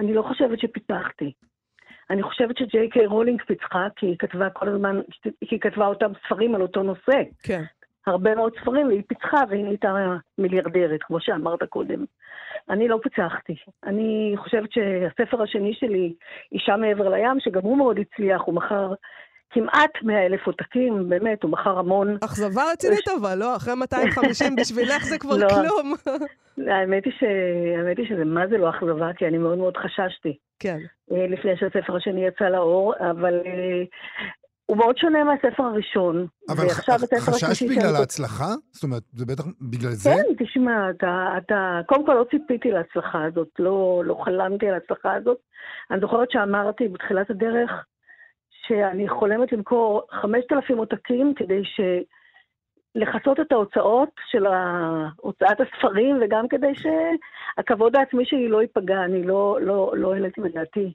[0.00, 1.32] אני לא חושבת שפיתחתי.
[2.10, 6.12] אני חושבת שג'יי קיי רולינג פיצחה, כי היא כתבה כל הזמן, כי היא כתבה אותם
[6.26, 7.22] ספרים על אותו נושא.
[7.42, 7.62] כן.
[8.06, 12.04] הרבה מאוד ספרים, והיא פיצחה והיא נהייתה מיליארדרת, כמו שאמרת קודם.
[12.70, 13.56] אני לא פיצחתי.
[13.84, 16.14] אני חושבת שהספר השני שלי,
[16.52, 18.94] אישה מעבר לים, שגם הוא מאוד הצליח, הוא מכר
[19.54, 22.16] כמעט 100 אלף עותקים, באמת, הוא מכר המון.
[22.24, 23.56] אכזבה רצינית אבל, לא?
[23.56, 25.48] אחרי 250 בשבילך זה כבר לא.
[25.48, 25.94] כלום.
[26.68, 27.22] האמת היא, ש...
[27.78, 30.78] האמת היא שזה מה זה לא אכזבה, כי אני מאוד מאוד חששתי כן.
[31.12, 33.82] אה, לפני שהספר השני יצא לאור, אבל אה,
[34.66, 36.26] הוא מאוד שונה מהספר הראשון.
[36.48, 38.48] אבל ועכשיו ח- הספר חששת השלישי בגלל ההצלחה?
[38.72, 40.10] זאת אומרת, זה בטח בגלל זה?
[40.10, 45.14] כן, תשמע, אתה, אתה, קודם כל לא ציפיתי להצלחה הזאת, לא, לא חלמתי על ההצלחה
[45.14, 45.38] הזאת.
[45.90, 47.70] אני זוכרת שאמרתי בתחילת הדרך
[48.66, 51.80] שאני חולמת למכור 5,000 עותקים כדי ש...
[52.94, 54.46] לכסות את ההוצאות של
[55.16, 59.04] הוצאת הספרים, וגם כדי שהכבוד העצמי שלי לא ייפגע.
[59.04, 60.92] אני לא, לא, לא העליתי בדעתי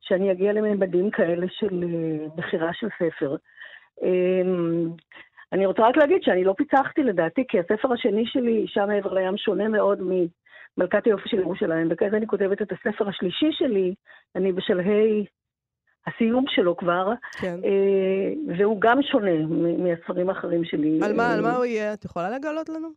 [0.00, 3.36] שאני אגיע לממדים כאלה של אה, בחירה של ספר.
[4.02, 4.88] אמ,
[5.52, 9.36] אני רוצה רק להגיד שאני לא פיצחתי לדעתי, כי הספר השני שלי, אישה מעבר לים,
[9.36, 13.94] שונה מאוד ממלכת היופי של ירושלים, וכעת אני כותבת את הספר השלישי שלי,
[14.36, 15.26] אני בשלהי
[16.08, 17.60] הסיום שלו כבר, כן.
[17.64, 19.46] אה, והוא גם שונה
[19.78, 21.00] מהספרים האחרים שלי.
[21.02, 21.94] על מה, על מה אה, הוא יהיה?
[21.94, 22.88] את יכולה לגלות לנו?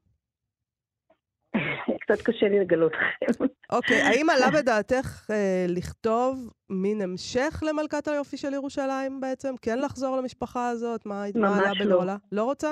[2.02, 3.46] קצת קשה לי לגלות לכם.
[3.72, 9.54] אוקיי, האם עלה בדעתך אה, לכתוב מין המשך למלכת היופי של ירושלים בעצם?
[9.62, 11.06] כן לחזור למשפחה הזאת?
[11.06, 11.86] מה מה עלה לא.
[11.86, 12.16] בגורלה?
[12.32, 12.72] לא רוצה?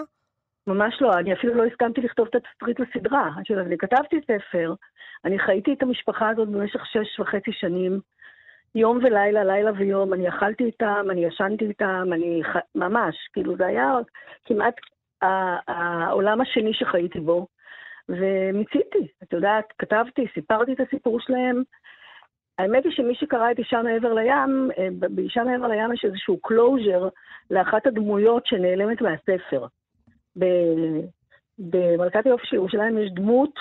[0.67, 3.29] ממש לא, אני אפילו לא הסכמתי לכתוב את התסריט לסדרה.
[3.65, 4.73] אני כתבתי ספר,
[5.25, 7.99] אני חייתי את המשפחה הזאת במשך שש וחצי שנים,
[8.75, 12.57] יום ולילה, לילה ויום, אני אכלתי איתם, אני ישנתי איתם, אני ח...
[12.75, 13.93] ממש, כאילו זה היה
[14.45, 14.75] כמעט
[15.67, 17.47] העולם השני שחייתי בו,
[18.09, 21.63] ומיציתי, את יודעת, כתבתי, סיפרתי את הסיפור שלהם.
[22.57, 27.09] האמת היא שמי שקרא את אישה מעבר לים, אה, באישה מעבר לים יש איזשהו closure
[27.51, 29.65] לאחת הדמויות שנעלמת מהספר.
[30.39, 31.05] ב-
[31.59, 33.53] במלכת היופי של ירושלים יש דמות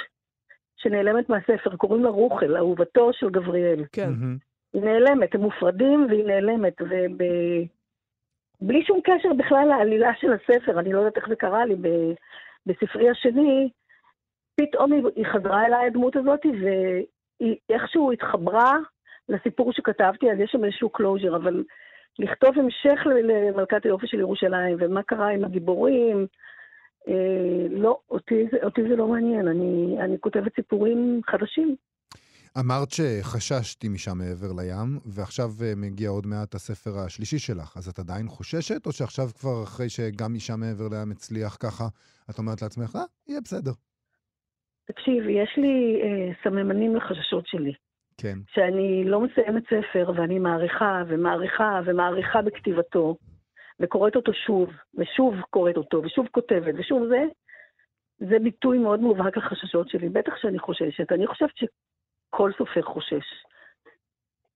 [0.76, 3.84] שנעלמת מהספר, קוראים לה רוחל, אהובתו של גבריאל.
[3.92, 4.10] כן.
[4.72, 6.82] היא נעלמת, הם מופרדים והיא נעלמת,
[8.62, 11.76] ובלי שום קשר בכלל לעלילה של הספר, אני לא יודעת איך זה קרה לי,
[12.66, 13.68] בספרי השני,
[14.56, 18.78] פתאום היא, חזרה אליי הדמות הזאת, והיא איכשהו התחברה
[19.28, 21.64] לסיפור שכתבתי, אז יש שם איזשהו closure, אבל
[22.18, 26.26] לכתוב המשך למלכת היופי של ירושלים, ומה קרה עם הגיבורים,
[27.08, 31.76] אה, לא, אותי, אותי זה לא מעניין, אני, אני כותבת סיפורים חדשים.
[32.60, 37.98] אמרת שחששתי משם מעבר לים, ועכשיו אה, מגיע עוד מעט הספר השלישי שלך, אז את
[37.98, 41.84] עדיין חוששת, או שעכשיו כבר אחרי שגם אישה מעבר לים הצליח ככה,
[42.30, 43.72] את אומרת לעצמך, אה, יהיה בסדר.
[44.84, 47.72] תקשיב, יש לי אה, סממנים לחששות שלי.
[48.20, 48.38] כן.
[48.54, 53.16] שאני לא מסיימת ספר ואני מעריכה ומעריכה ומעריכה בכתיבתו,
[53.80, 57.24] וקוראת אותו שוב, ושוב קוראת אותו, ושוב כותבת, ושוב זה,
[58.18, 60.08] זה ביטוי מאוד מובהק לחששות שלי.
[60.08, 61.12] בטח שאני חוששת.
[61.12, 61.56] אני חושבת
[62.28, 63.44] שכל סופר חושש.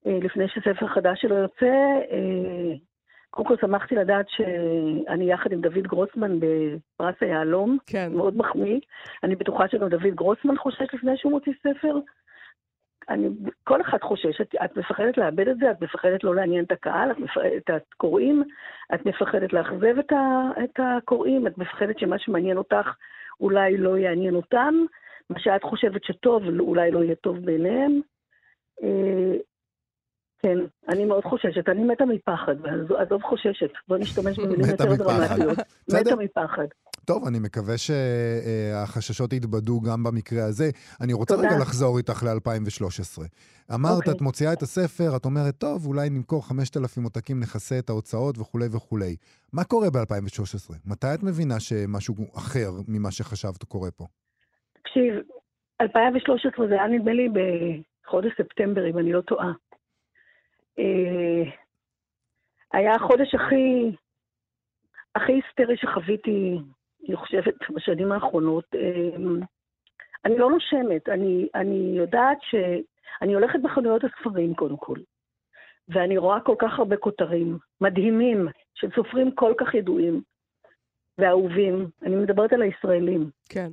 [0.06, 1.66] אה, לפני שספר חדש שלו יוצא,
[2.10, 2.76] אה,
[3.30, 8.12] קודם כל שמחתי לדעת שאני יחד עם דוד גרוסמן בפרס היהלום, כן.
[8.14, 8.80] מאוד מחמיא.
[9.22, 11.98] אני בטוחה שגם דוד גרוסמן חושש לפני שהוא מוציא ספר.
[13.08, 13.28] אני,
[13.64, 17.10] כל אחד חושש, את, את מפחדת לאבד את זה, את מפחדת לא לעניין את הקהל,
[17.10, 18.42] את מפחדת את הקוראים,
[18.94, 22.88] את מפחדת לאכזב את, ה, את הקוראים, את מפחדת שמה שמעניין אותך
[23.40, 24.74] אולי לא יעניין אותם,
[25.32, 28.00] מה שאת חושבת שטוב אולי לא יהיה טוב בעיניהם.
[28.82, 29.36] אה,
[30.42, 32.54] כן, אני מאוד חוששת, אני מתה מפחד,
[32.98, 34.94] עזוב חוששת, בוא נשתמש במילים יותר.
[34.94, 35.58] דרמטיות.
[35.94, 36.66] מתה מפחד.
[37.04, 40.70] טוב, אני מקווה שהחששות יתבדו גם במקרה הזה.
[41.00, 41.48] אני רוצה תודה.
[41.48, 43.22] רגע לחזור איתך ל-2013.
[43.74, 44.12] אמרת, אוקיי.
[44.12, 48.66] את מוציאה את הספר, את אומרת, טוב, אולי נמכור 5,000 עותקים, נכסה את ההוצאות וכולי
[48.72, 49.16] וכולי.
[49.52, 50.74] מה קורה ב-2013?
[50.84, 54.06] מתי את מבינה שמשהו אחר ממה שחשבת קורה פה?
[54.92, 55.14] תקשיב,
[55.80, 59.52] 2013 זה היה נדמה לי בחודש ספטמבר, אם אני לא טועה.
[60.78, 61.50] אה,
[62.72, 63.96] היה החודש הכי,
[65.14, 66.58] הכי היסטרי שחוויתי,
[67.08, 68.64] אני חושבת, בשנים האחרונות.
[68.74, 69.16] אה,
[70.24, 72.54] אני לא נושמת, אני, אני יודעת ש...
[73.22, 74.98] אני הולכת בחנויות הספרים קודם כל,
[75.88, 80.22] ואני רואה כל כך הרבה כותרים מדהימים של סופרים כל כך ידועים
[81.18, 81.90] ואהובים.
[82.02, 83.30] אני מדברת על הישראלים.
[83.48, 83.70] כן.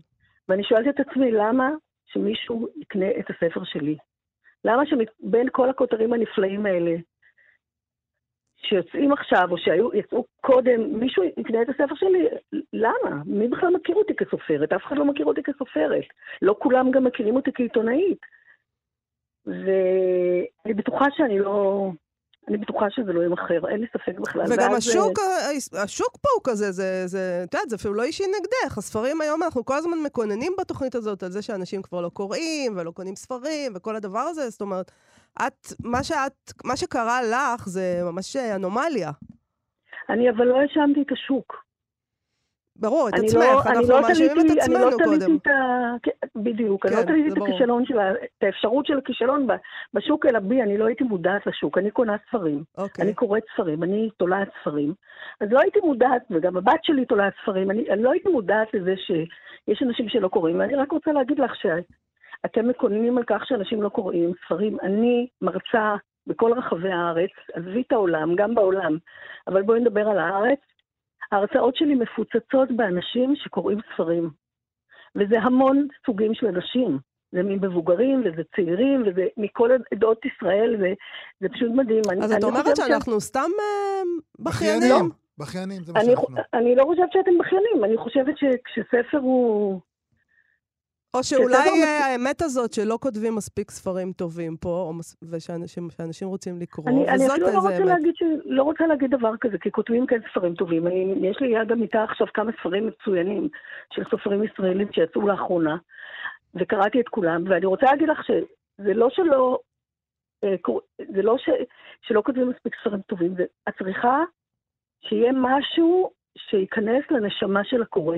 [0.49, 1.69] ואני שואלת את עצמי, למה
[2.05, 3.97] שמישהו יקנה את הספר שלי?
[4.65, 6.95] למה שבין כל הכותרים הנפלאים האלה,
[8.57, 12.27] שיוצאים עכשיו, או שיצאו קודם, מישהו יקנה את הספר שלי?
[12.73, 13.23] למה?
[13.25, 14.73] מי בכלל מכיר אותי כסופרת?
[14.73, 16.05] אף אחד לא מכיר אותי כסופרת.
[16.41, 18.19] לא כולם גם מכירים אותי כעיתונאית.
[19.45, 21.89] ואני בטוחה שאני לא...
[22.49, 24.41] אני בטוחה שזה לא יימכר, אין לי ספק בכלל.
[24.49, 28.23] וגם השוק, ה- השוק פה הוא כזה, זה, זה, את יודעת, זה אפילו לא אישי
[28.39, 28.77] נגדך.
[28.77, 32.91] הספרים היום, אנחנו כל הזמן מקוננים בתוכנית הזאת על זה שאנשים כבר לא קוראים ולא
[32.91, 34.49] קונים ספרים וכל הדבר הזה.
[34.49, 34.91] זאת אומרת,
[35.47, 39.11] את, מה שאת, מה שקרה לך זה ממש אנומליה.
[40.09, 41.68] אני אבל לא האשמתי את השוק.
[42.79, 45.25] ברור, את אני עצמך, לא- אני אנחנו לא מאשימים את תליתי- אני עצמנו לא תליתי
[45.25, 45.35] קודם.
[45.35, 45.95] את ה...
[46.03, 47.41] כן, בדיוק, אני כן, לא תליתי זה את.
[47.41, 48.11] הכישלון של ה...
[48.11, 49.47] את האפשרות של הכישלון
[49.93, 53.05] בשוק, אלא בי, אני לא הייתי מודעת לשוק, אני קונה ספרים, אוקיי.
[53.05, 54.93] אני קוראת ספרים, אני תולעת ספרים.
[55.41, 58.93] אז לא הייתי מודעת, וגם הבת שלי תולעת ספרים, אני, אני לא הייתי מודעת לזה
[58.97, 63.89] שיש אנשים שלא קוראים, ואני רק רוצה להגיד לך שאתם מקוננים על כך שאנשים לא
[63.89, 64.77] קוראים ספרים.
[64.83, 65.95] אני מרצה
[66.27, 68.97] בכל רחבי הארץ, עזבי את העולם, גם בעולם,
[69.47, 70.59] אבל בואי נדבר על הארץ.
[71.31, 74.29] ההרצאות שלי מפוצצות באנשים שקוראים ספרים.
[75.15, 76.99] וזה המון סוגים של אנשים.
[77.31, 82.01] זה ממבוגרים, וזה צעירים, וזה מכל עדות ישראל, וזה פשוט מדהים.
[82.23, 84.01] אז אני, את אני אומרת שאנחנו סתם אה,
[84.39, 84.79] בכיינים?
[84.79, 85.09] בכיינים.
[85.37, 86.35] בכיינים, זה מה אני, שאנחנו.
[86.53, 89.79] אני לא חושבת שאתם בכיינים, אני חושבת שכשספר הוא...
[91.13, 94.91] או שאולי בסדר, אה, האמת הזאת שלא כותבים מספיק ספרים טובים פה,
[95.31, 97.85] ושאנשים שאנשים רוצים לקרוא, אני, אני וזאת אפילו לא איזה רוצה, אמת.
[97.85, 98.23] להגיד ש...
[98.45, 100.87] לא רוצה להגיד דבר כזה, כי כותבים כן ספרים טובים.
[100.87, 103.49] אני, יש לי יד המיטה עכשיו כמה ספרים מצוינים
[103.93, 105.77] של סופרים ישראלים שיצאו לאחרונה,
[106.55, 109.59] וקראתי את כולם, ואני רוצה להגיד לך שזה לא שלא,
[110.43, 110.55] אה,
[111.15, 111.49] זה לא ש,
[112.01, 114.23] שלא כותבים מספיק ספרים טובים, זה את צריכה
[115.01, 118.17] שיהיה משהו שייכנס לנשמה של הקורא.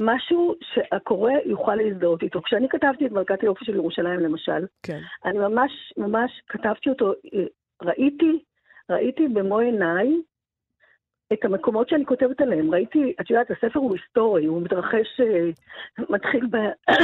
[0.00, 2.42] משהו שהקורא יוכל להזדהות איתו.
[2.42, 5.00] כשאני כתבתי את מלכת היופי של ירושלים, למשל, כן.
[5.24, 7.44] אני ממש, ממש כתבתי אותו, אה,
[7.82, 8.42] ראיתי,
[8.90, 10.08] ראיתי במו עיניי
[11.32, 12.70] את המקומות שאני כותבת עליהם.
[12.70, 15.50] ראיתי, את יודעת, הספר הוא היסטורי, הוא מתרחש, אה,
[16.10, 16.56] מתחיל ב,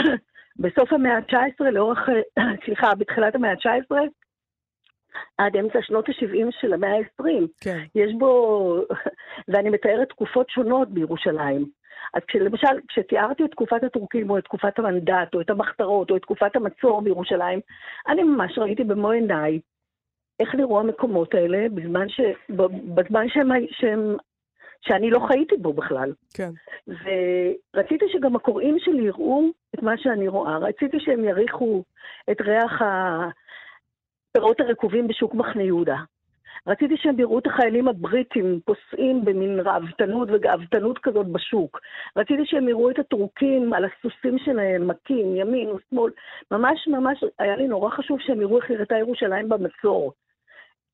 [0.62, 1.98] בסוף המאה ה-19, לאורך,
[2.38, 3.96] אה, סליחה, בתחילת המאה ה-19,
[5.38, 7.46] עד אמצע שנות ה-70 של המאה ה-20.
[7.60, 7.84] כן.
[7.94, 8.76] יש בו,
[9.48, 11.81] ואני מתארת תקופות שונות בירושלים.
[12.14, 16.22] אז כשלמשל, כשתיארתי את תקופת הטורקים, או את תקופת המנדט, או את המחתרות, או את
[16.22, 17.60] תקופת המצור בירושלים,
[18.08, 19.60] אני ממש ראיתי במו עיניי
[20.40, 22.20] איך נראו המקומות האלה בזמן, ש...
[22.94, 23.48] בזמן שהם...
[23.70, 24.16] שהם...
[24.86, 26.12] שאני לא חייתי בו בכלל.
[26.34, 26.50] כן.
[26.88, 29.44] ורציתי שגם הקוראים שלי יראו
[29.74, 30.58] את מה שאני רואה.
[30.58, 31.82] רציתי שהם יריחו
[32.30, 32.82] את ריח
[34.30, 35.96] הפירות הרקובים בשוק מחנה יהודה.
[36.66, 41.80] רציתי שהם יראו את החיילים הבריטים פוסעים במין ראוותנות וגאוותנות כזאת בשוק.
[42.16, 46.12] רציתי שהם יראו את הטורקים על הסוסים שלהם, מכים, ימין ושמאל.
[46.50, 50.12] ממש ממש, היה לי נורא חשוב שהם יראו איך נראתה ירושלים במצור.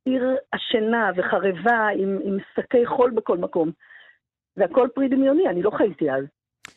[0.05, 3.71] עיר עשנה וחרבה עם, עם שקי חול בכל מקום.
[4.57, 6.25] זה הכל פרי דמיוני, אני לא חייתי אז.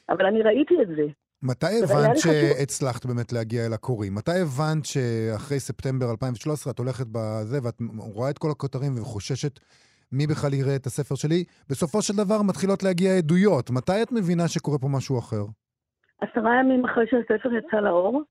[0.09, 1.20] אבל אני ראיתי את זה.
[1.43, 4.15] מתי הבנת שהצלחת באמת להגיע אל הקוראים?
[4.15, 9.59] מתי הבנת שאחרי ספטמבר 2013 את הולכת בזה ואת רואה את כל הכותרים וחוששת
[10.11, 11.43] מי בכלל יראה את הספר שלי?
[11.69, 13.69] בסופו של דבר מתחילות להגיע עדויות.
[13.69, 15.43] מתי את מבינה שקורה פה משהו אחר?
[16.21, 18.23] עשרה ימים אחרי שהספר יצא לאור,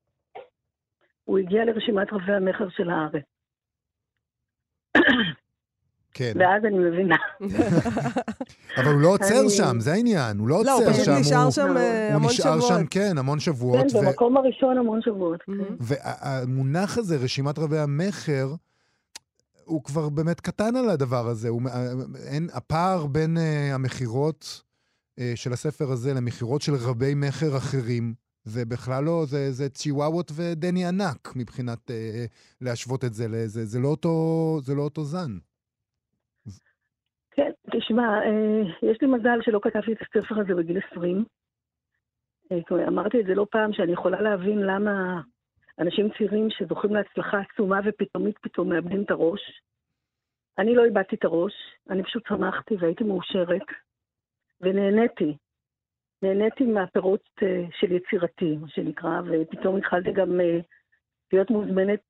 [1.25, 3.25] הוא הגיע לרשימת רבי המכר של הארץ.
[6.15, 6.33] כן.
[6.37, 7.17] ואז אני מבינה.
[8.77, 10.39] אבל הוא לא עוצר אני- שם, זה העניין.
[10.39, 11.13] הוא לא לא, הוא עוצר פשוט שם.
[11.21, 12.69] נשאר הוא- שם אה, הוא המון נשאר שבועות.
[12.81, 13.87] שם, כן, המון שבועות.
[13.93, 15.41] כן, ו- במקום הראשון המון שבועות.
[15.47, 15.53] כן.
[15.53, 15.77] מהמם.
[15.81, 18.55] והמונח הזה, רשימת רבי המכר,
[19.65, 21.49] הוא כבר באמת קטן על הדבר הזה.
[21.49, 21.63] הוא,
[22.27, 23.41] אין, הפער בין uh,
[23.75, 29.69] המכירות uh, של הספר הזה למכירות של רבי מכר אחרים, זה בכלל לא, זה, זה
[29.69, 31.93] צ'יוואוות ודני ענק מבחינת uh,
[32.61, 33.65] להשוות את זה לזה.
[33.67, 34.15] זה לא אותו,
[34.65, 35.39] זה לא אותו זן.
[37.81, 41.25] תשמע, אה, יש לי מזל שלא כתבתי את הספר הזה בגיל 20.
[42.53, 45.21] אה, אמרתי את זה לא פעם, שאני יכולה להבין למה
[45.79, 49.63] אנשים צעירים שזוכים להצלחה עצומה ופתאומית פתאום מאבדים את הראש.
[50.59, 51.53] אני לא איבדתי את הראש,
[51.91, 53.67] אני פשוט שמחתי והייתי מאושרת,
[54.61, 55.37] ונהניתי.
[56.23, 60.41] נהניתי מהפירות אה, של יצירתי, מה שנקרא, ופתאום התחלתי גם
[61.33, 62.05] להיות מוזמנת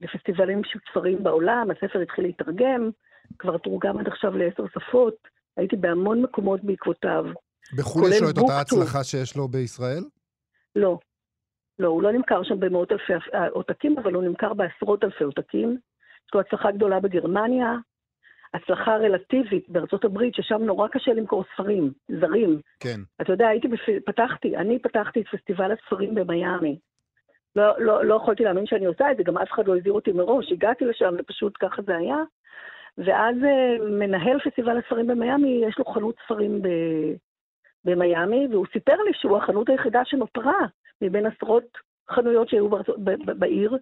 [0.00, 2.90] לפסטיבלים של ספרים בעולם, הספר התחיל להתרגם,
[3.38, 5.14] כבר תורגם עד עכשיו לעשר שפות,
[5.56, 7.24] הייתי בהמון מקומות בעקבותיו.
[7.76, 8.60] בחו"ל יש לו את אותה.
[8.60, 10.04] הצלחה שיש לו בישראל?
[10.76, 10.98] לא,
[11.78, 15.78] לא, הוא לא נמכר שם במאות אלפי אה, עותקים, אבל הוא נמכר בעשרות אלפי עותקים.
[16.26, 17.76] יש לו הצלחה גדולה בגרמניה,
[18.54, 22.60] הצלחה רלטיבית בארצות הברית, ששם נורא קשה למכור ספרים זרים.
[22.80, 23.00] כן.
[23.20, 23.80] אתה יודע, הייתי, בפ...
[24.06, 26.78] פתחתי, אני פתחתי את פסטיבל הספרים במיאמי.
[27.56, 30.12] לא, לא, לא יכולתי להאמין שאני עושה את זה, גם אף אחד לא הזהיר אותי
[30.12, 30.52] מראש.
[30.52, 32.16] הגעתי לשם ופשוט ככה זה היה.
[32.98, 36.68] ואז אה, מנהל פסטיבל הספרים במיאמי, יש לו חנות ספרים ב...
[37.84, 40.58] במיאמי, והוא סיפר לי שהוא החנות היחידה שנותרה
[41.02, 41.64] מבין עשרות
[42.10, 43.78] חנויות שהיו בארצות, ב, ב, בעיר.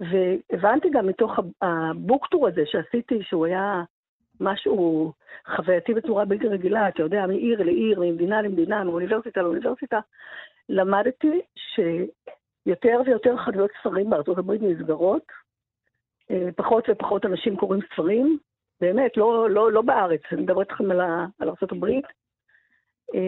[0.00, 3.82] והבנתי גם מתוך הבוקטור הזה שעשיתי, שהוא היה
[4.40, 5.12] משהו
[5.56, 10.00] חווייתי בצורה בלתי רגילה, אתה יודע, מעיר לעיר, ממדינה למדינה, מאוניברסיטה לאוניברסיטה,
[10.68, 15.22] למדתי שיותר ויותר חנויות ספרים בארצות הברית נסגרות,
[16.30, 18.38] אה, פחות ופחות אנשים קוראים ספרים,
[18.80, 21.00] באמת, לא, לא, לא בארץ, אני מדברת איתכם על,
[21.38, 22.04] על הברית.
[23.14, 23.20] אה,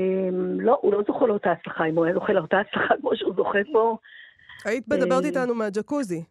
[0.59, 3.59] לא, הוא לא זוכה לאותה הצלחה, אם הוא היה זוכה לאותה הצלחה כמו שהוא זוכה
[3.73, 3.97] פה,
[4.65, 6.25] היית מדברת אה, איתנו מהג'קוזי.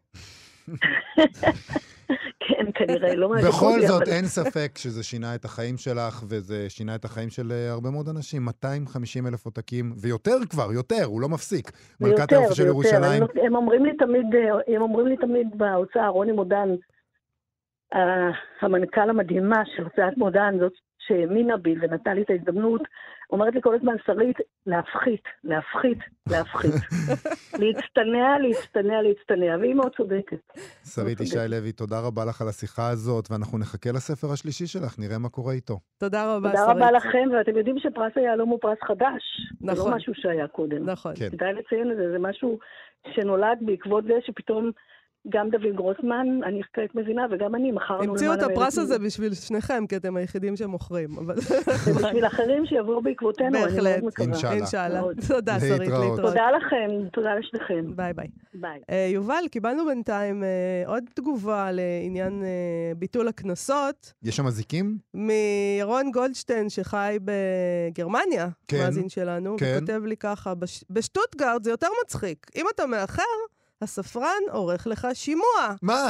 [2.40, 6.70] כן, כנראה, לא מהג'קוזי, בכל זאת, אבל- אין ספק שזה שינה את החיים שלך, וזה
[6.70, 8.46] שינה את החיים של אה, הרבה מאוד אנשים.
[8.46, 11.72] 250 אלף עותקים, ויותר כבר, יותר, הוא לא מפסיק.
[12.02, 12.66] מלכת היופי של.
[12.66, 13.24] ירושלים.
[13.46, 16.70] הם, אומרים לי תמיד, אה, הם אומרים לי תמיד בהוצאה, רוני מודן,
[18.62, 22.82] המנכ"ל המדהימה של הוצאת מודן, זאת שהאמינה בי ונתנה לי את ההזדמנות,
[23.30, 25.98] אומרת לי כל הזמן, שרית, להפחית, להפחית,
[26.30, 26.74] להפחית.
[27.62, 30.38] להצטנע, להצטנע, להצטנע, והיא מאוד צודקת.
[30.96, 35.18] שרית ישי לוי, תודה רבה לך על השיחה הזאת, ואנחנו נחכה לספר השלישי שלך, נראה
[35.18, 35.80] מה קורה איתו.
[35.98, 36.78] תודה רבה, תודה שרית.
[36.78, 39.24] רבה לכם, ואתם יודעים שפרס היהלום הוא פרס חדש.
[39.60, 39.92] זה נכון.
[39.92, 40.90] לא משהו שהיה קודם.
[40.90, 41.14] נכון.
[41.16, 41.30] כן.
[41.30, 42.60] כדאי לציין את זה, זה משהו
[43.16, 44.72] שנולד בעקבות זה שפתאום
[45.30, 49.34] גם דוד גרוסמן, אני כעת מבינה, וגם אני, מכרנו למעלה המציאו את הפרס הזה בשביל
[49.34, 51.10] שניכם, כי אתם היחידים שמוכרים.
[52.00, 54.02] בשביל אחרים שיבואו בעקבותינו, אני בהחלט.
[54.02, 54.26] מאוד מקווה.
[54.28, 54.56] אינשאללה.
[54.56, 55.02] אינשאללה.
[55.28, 56.20] תודה, שרית, להתראות.
[56.20, 57.96] תודה לכם, תודה לשניכם.
[57.96, 58.28] ביי ביי.
[58.54, 58.80] ביי.
[58.90, 60.50] אה, יובל, קיבלנו בינתיים אה,
[60.86, 62.50] עוד תגובה לעניין אה,
[62.98, 64.98] ביטול הקנסות יש שם אזיקים?
[65.14, 69.76] מירון גולדשטיין, שחי בגרמניה, כן, מאזין שלנו, כן.
[69.78, 72.46] וכותב לי ככה, "בש- בשטוטגרד זה יותר מצחיק.
[72.56, 73.24] אם אתה מאחר,
[73.82, 75.76] הספרן עורך לך שימוע.
[75.82, 76.10] מה?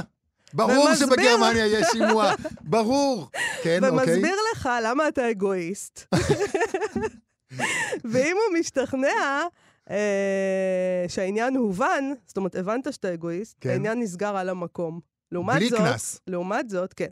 [0.53, 3.27] ברור ומסביר- שבגרמניה יש שימוע, ברור.
[3.63, 4.15] כן, אוקיי.
[4.15, 6.05] ומסביר לך למה אתה אגואיסט.
[8.11, 9.43] ואם הוא משתכנע
[9.89, 13.69] אה, שהעניין הובן, זאת אומרת, הבנת שאתה אגואיסט, כן.
[13.69, 14.99] העניין נסגר על המקום.
[15.31, 16.19] לעומת בלי זאת, קנס.
[16.27, 17.07] לעומת זאת, כן.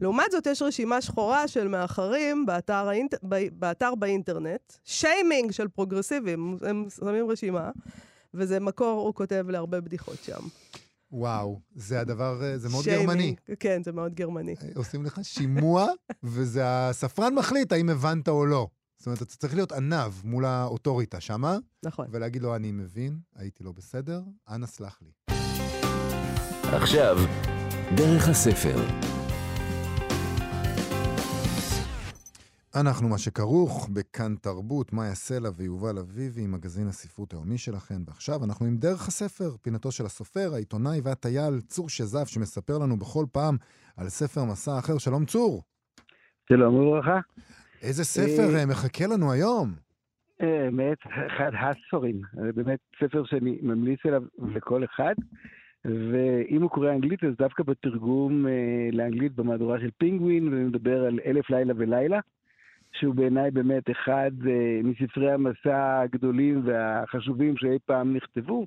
[0.00, 3.14] לעומת זאת, יש רשימה שחורה של מאחרים באתר, האינט...
[3.52, 7.70] באתר באינטרנט, שיימינג של פרוגרסיבים, הם שמים רשימה,
[8.34, 10.40] וזה מקור, הוא כותב להרבה בדיחות שם.
[11.12, 13.08] וואו, זה הדבר, אה, זה מאוד שיימינג.
[13.08, 13.36] גרמני.
[13.60, 14.54] כן, זה מאוד גרמני.
[14.62, 15.86] אה, עושים לך שימוע,
[16.22, 18.68] וזה הספרן מחליט האם הבנת או לא.
[18.98, 22.06] זאת אומרת, אתה צריך להיות עניו מול האוטוריטה שמה, נכון.
[22.10, 25.10] ולהגיד לו, אני מבין, הייתי לא בסדר, אנא סלח לי.
[26.72, 27.16] עכשיו,
[27.96, 29.17] דרך הספר.
[32.80, 38.00] אנחנו מה שכרוך בכאן תרבות, מאיה סלע ויובל אביבי, מגזין הספרות היומי שלכם.
[38.06, 43.24] ועכשיו אנחנו עם דרך הספר, פינתו של הסופר, העיתונאי והטייל צור שזף, שמספר לנו בכל
[43.32, 43.56] פעם
[43.96, 44.98] על ספר מסע אחר.
[44.98, 45.62] שלום צור.
[46.48, 47.20] שלום וברכה.
[47.82, 49.68] איזה ספר אה, אה, מחכה לנו היום?
[50.42, 52.20] אה, באמת, אחד הספרים.
[52.32, 55.14] זה באמת ספר שאני ממליץ עליו לכל אחד.
[55.84, 61.20] ואם הוא קורא אנגלית, אז דווקא בתרגום אה, לאנגלית במהדורה של פינגווין, ואני מדבר על
[61.26, 62.20] אלף לילה ולילה,
[62.92, 68.66] שהוא בעיניי באמת אחד אה, מספרי המסע הגדולים והחשובים שאי פעם נכתבו.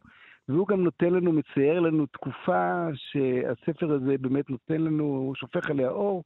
[0.49, 5.89] והוא גם נותן לנו, מצייר לנו תקופה שהספר הזה באמת נותן לנו, הוא שופך עליה
[5.89, 6.23] אור,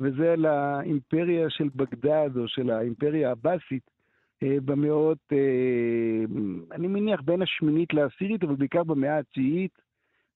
[0.00, 3.90] וזה על האימפריה של בגדד, או של האימפריה הבאסית,
[4.42, 6.24] אה, במאות, אה,
[6.72, 9.78] אני מניח בין השמינית לעשירית, אבל בעיקר במאה התשיעית,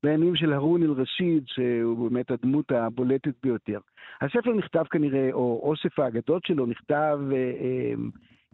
[0.02, 3.78] בימים של הרון אל-רשיד, שהוא באמת הדמות הבולטת ביותר.
[4.20, 7.94] הספר נכתב כנראה, או אוסף האגדות שלו נכתב אה, אה,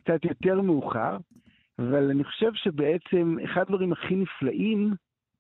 [0.03, 1.17] קצת יותר מאוחר,
[1.79, 4.91] אבל אני חושב שבעצם אחד הדברים הכי נפלאים,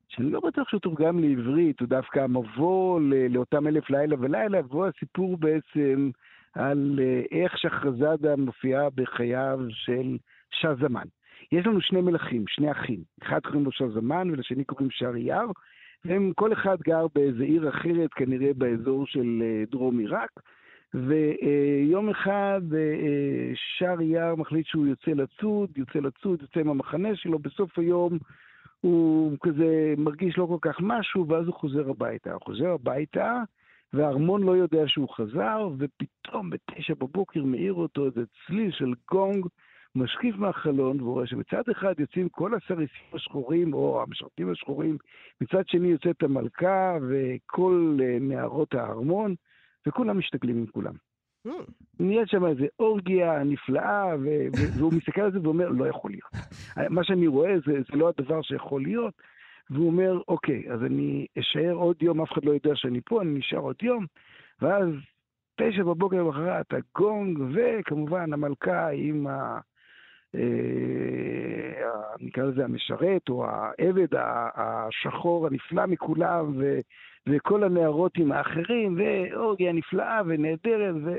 [0.08, 4.86] שאני לא בטוח שהוא תורגם לעברית, הוא דווקא המבוא ל- לאותם אלף לילה ולילה, והוא
[4.86, 6.10] הסיפור בעצם
[6.54, 10.16] על אה, איך שחרזאדה מופיעה בחייו של
[10.50, 11.06] שזמן.
[11.52, 13.00] יש לנו שני מלכים, שני אחים.
[13.22, 15.46] אחד קוראים לו שזמן ולשני קוראים שרייר,
[16.04, 20.30] והם, כל אחד גר באיזה עיר אחרת, כנראה באזור של אה, דרום עיראק.
[20.94, 27.38] ויום אחד אה, אה, שרייר מחליט שהוא יוצא לצוד, יוצא לצוד, יוצא עם המחנה שלו,
[27.38, 28.18] בסוף היום
[28.80, 32.32] הוא כזה מרגיש לא כל כך משהו, ואז הוא חוזר הביתה.
[32.32, 33.42] הוא חוזר הביתה,
[33.92, 39.46] והארמון לא יודע שהוא חזר, ופתאום בתשע בבוקר מאיר אותו איזה צליל של גונג,
[39.94, 44.96] משקיף מהחלון, והוא רואה שמצד אחד יוצאים כל הסריסים השחורים, או המשרתים השחורים,
[45.40, 49.34] מצד שני יוצאת המלכה וכל אה, נערות הארמון,
[49.86, 50.94] וכולם משתגלים עם כולם.
[51.46, 51.50] Hmm.
[52.00, 54.14] נהיית שם איזו אורגיה נפלאה,
[54.78, 56.30] והוא מסתכל על זה ואומר, לא יכול להיות.
[56.90, 59.14] מה שאני רואה זה, זה לא הדבר שיכול להיות.
[59.70, 63.38] והוא אומר, אוקיי, אז אני אשאר עוד יום, אף אחד לא יודע שאני פה, אני
[63.38, 64.06] נשאר עוד יום,
[64.62, 64.88] ואז
[65.56, 69.60] תשע בבוקר למחרת הגונג, וכמובן המלכה עם ה...
[70.34, 70.40] אה,
[72.20, 74.08] נקרא לזה המשרת, או העבד
[74.54, 76.78] השחור הנפלא מכולם, ו...
[77.26, 81.16] וכל הנערות עם האחרים, ואורגיה נפלאה ונהדרת, ו...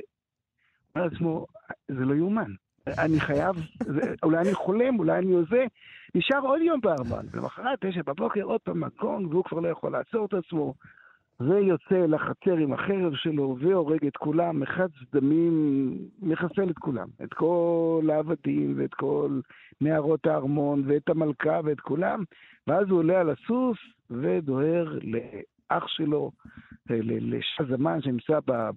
[0.95, 1.45] אומר לעצמו,
[1.87, 2.51] זה לא יאומן.
[2.87, 5.65] אני חייב, זה, אולי אני חולם, אולי אני הוזה,
[6.15, 10.25] נשאר עוד יום בארבן, ולמחרת תשע בבוקר עוד פעם הגונג, והוא כבר לא יכול לעצור
[10.25, 10.73] את עצמו,
[11.39, 18.09] ויוצא לחצר עם החרב שלו, והורג את כולם, מחץ דמים, מחסל את כולם, את כל
[18.13, 19.39] העבדים, ואת כל
[19.81, 22.23] נערות הארמון, ואת המלכה, ואת כולם,
[22.67, 23.77] ואז הוא עולה על הסוס,
[24.11, 26.31] ודוהר לאח שלו,
[26.89, 28.69] ל- לשזמן שנמצא אה,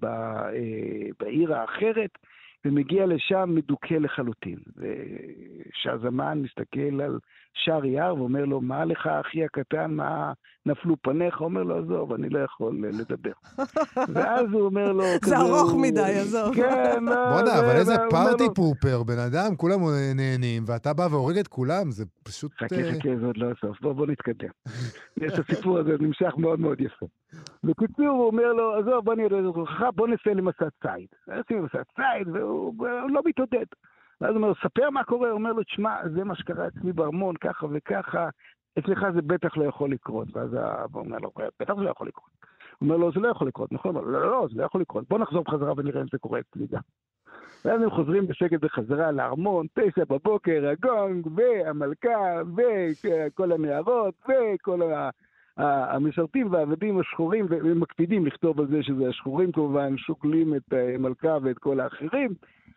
[1.21, 2.19] בעיר האחרת,
[2.65, 4.59] ומגיע לשם מדוכא לחלוטין.
[4.77, 7.19] ושהזמן מסתכל על
[7.55, 10.33] שר יער ואומר לו, מה לך, אחי הקטן, מה
[10.67, 11.39] נפלו פניך?
[11.39, 13.33] הוא אומר לו, עזוב, אני לא יכול אה, לדבר.
[14.15, 15.05] ואז הוא אומר לו...
[15.25, 16.55] זה ארוך מדי, עזוב.
[16.55, 17.31] כן, לא...
[17.31, 19.81] בוא'נה, אבל איזה פארטי פופר, בן אדם, כולם
[20.15, 22.53] נהנים, ואתה בא והורג את כולם, זה פשוט...
[22.53, 23.81] חכה, חכה, זה עוד לא הסוף.
[23.81, 24.51] בוא נתקדם.
[25.23, 27.07] יש הסיפור הזה נמשך מאוד מאוד יפה.
[27.65, 29.49] בקיצור, הוא אומר לו, עזוב, בוא נראה זה
[29.95, 31.09] בוא נצא למסע ציד.
[31.29, 33.67] נצא למסע ציד, והוא לא מתעודד.
[34.21, 37.37] ואז הוא אומר, ספר מה קורה, הוא אומר לו, תשמע, זה מה שקרה אצלי בארמון,
[37.37, 38.29] ככה וככה,
[38.79, 40.37] אצלך זה בטח לא יכול לקרות.
[40.37, 40.53] ואז
[40.93, 41.31] הוא אומר לו,
[41.61, 42.31] בטח זה לא יכול לקרות.
[42.79, 43.95] הוא אומר לו, זה לא יכול לקרות, נכון?
[43.95, 45.05] לא, לא, לא, זה לא יכול לקרות.
[45.09, 46.81] בוא נחזור בחזרה ונראה אם זה קורה אצלי גם.
[47.65, 55.11] ואז הם חוזרים בשקט בחזרה לארמון, תשע בבוקר, הגונג, והמלכה, וכל הנערות, וכל ה...
[55.57, 61.59] המשרתים והעבדים השחורים, והם מקפידים לכתוב על זה שזה השחורים כמובן, שוקלים את המלכה ואת
[61.59, 62.31] כל האחרים,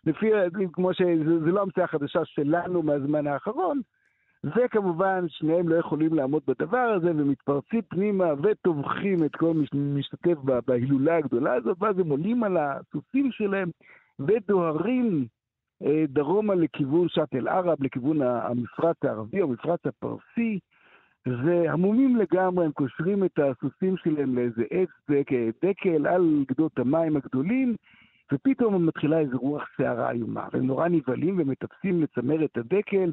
[0.06, 0.32] לפי,
[0.74, 3.82] כמו שזה לא המצאה חדשה שלנו מהזמן האחרון,
[4.44, 10.02] וכמובן שניהם לא יכולים לעמוד בדבר הזה ומתפרצים פנימה וטובחים את כל מי
[10.68, 13.70] בהילולה הגדולה הזאת, ואז הם עולים על הסוסים שלהם
[14.20, 15.26] ודוהרים
[15.84, 20.60] אה, דרומה לכיוון שאט אל-ערב, לכיוון המפרץ הערבי, המפרץ הפרסי,
[21.28, 24.90] והמומים לגמרי, הם קושרים את הסוסים שלהם לאיזה עץ
[25.64, 27.76] דקל על גדות המים הגדולים,
[28.34, 30.48] ופתאום מתחילה איזו רוח סערה איומה.
[30.54, 33.12] והם נורא נבהלים ומטפסים לצמר את הדקל,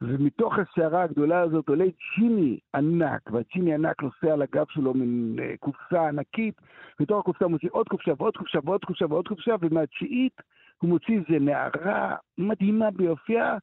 [0.00, 1.84] ומתוך הסערה הגדולה הזאת עולה
[2.16, 6.54] ג'יני ענק, והג'יני ענק נוסע על הגב שלו מין uh, קופסה ענקית,
[7.00, 10.40] מתוך הקופסה הוא מוציא עוד קופסה ועוד קופסה ועוד קופסה ועוד קופסה, ומהתשיעית
[10.78, 13.56] הוא מוציא איזה נערה מדהימה ביופייה,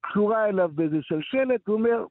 [0.00, 2.04] קשורה אליו באיזה שלשלת, והוא אומר,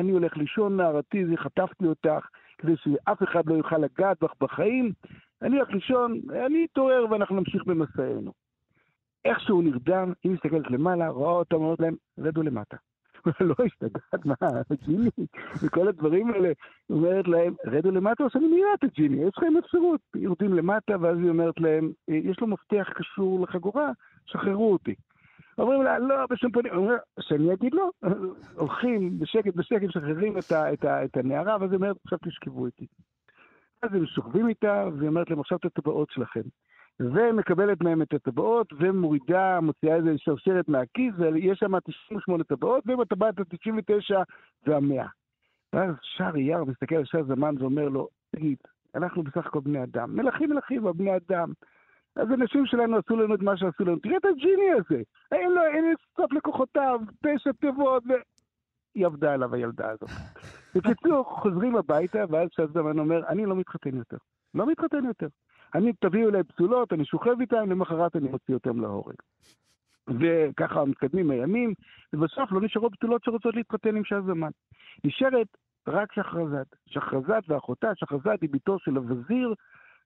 [0.00, 2.28] אני הולך לישון, נערתי, זה חטפתי אותך,
[2.58, 4.92] כדי שאף אחד לא יוכל לגעת בך בחיים,
[5.42, 8.32] אני הולך לישון, אני אתעורר ואנחנו נמשיך במסענו.
[9.24, 12.76] איך שהוא נרדם, היא מסתכלת למעלה, רואה אותם, אומרת להם, רדו למטה.
[13.40, 14.34] לא השתגעת, מה,
[14.86, 15.10] ג'יני,
[15.62, 16.48] וכל הדברים האלה.
[16.88, 20.00] היא אומרת להם, רדו למטה או שאני מיד את ג'יני, יש לכם אפשרות.
[20.14, 23.90] יורדים למטה, ואז היא אומרת להם, יש לו מפתח קשור לחגורה,
[24.26, 24.94] שחררו אותי.
[25.60, 27.90] אומרים לה, לא, בשום פנים, אומרים, שאני אגיד לא.
[28.60, 32.86] הולכים בשקט בשקט, משחררים את, את, את הנערה, ואז היא אומרת, עכשיו תשכבו איתי.
[33.82, 36.42] אז הם שוכבים איתה, והיא אומרת להם, עכשיו את הטבעות שלכם.
[37.00, 44.14] ומקבלת מהם את הטבעות, ומורידה, מוציאה איזה שרשרת מהכיס, ויש שם 98 טבעות, ובטבעת ה-99
[44.66, 45.06] וה-100.
[45.72, 48.58] ואז שר אייר מסתכל על שר זמן ואומר לו, תגיד,
[48.94, 51.52] אנחנו בסך הכל בני אדם, מלכים מלכים, אבל בני אדם.
[52.20, 53.98] אז אנשים שלנו עשו לנו את מה שעשו לנו.
[53.98, 55.02] תראה את הג'יני הזה,
[55.32, 58.12] אין לו, אין סוף לכוחותיו, תשע תיבות, ו...
[58.94, 60.10] היא עבדה עליו הילדה הזאת.
[60.74, 64.16] בקיצור, חוזרים הביתה, ואז שזמן אומר, אני לא מתחתן יותר.
[64.54, 65.28] לא מתחתן יותר.
[65.74, 69.14] אני, תביאו אליי פסולות, אני שוכב איתן, למחרת אני מוציא אותן להורג.
[70.08, 71.74] וככה מתקדמים הימים,
[72.12, 74.50] ובסוף לא נשארו פסולות שרוצות להתחתן עם שזמן.
[75.04, 75.46] נשארת
[75.86, 76.66] רק שחרזת.
[76.86, 79.54] שחרזת ואחותה, שחרזת היא בתו של הווזיר,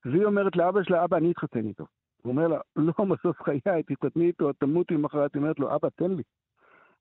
[0.04, 1.84] והיא אומרת לאבא שלה, אבא, אני אתחתן איתו.
[2.24, 5.34] הוא אומר לה, לא משוש חיי, תתחתני איתו, תמותי למחרת.
[5.34, 6.22] היא אומרת לו, אבא, תן לי.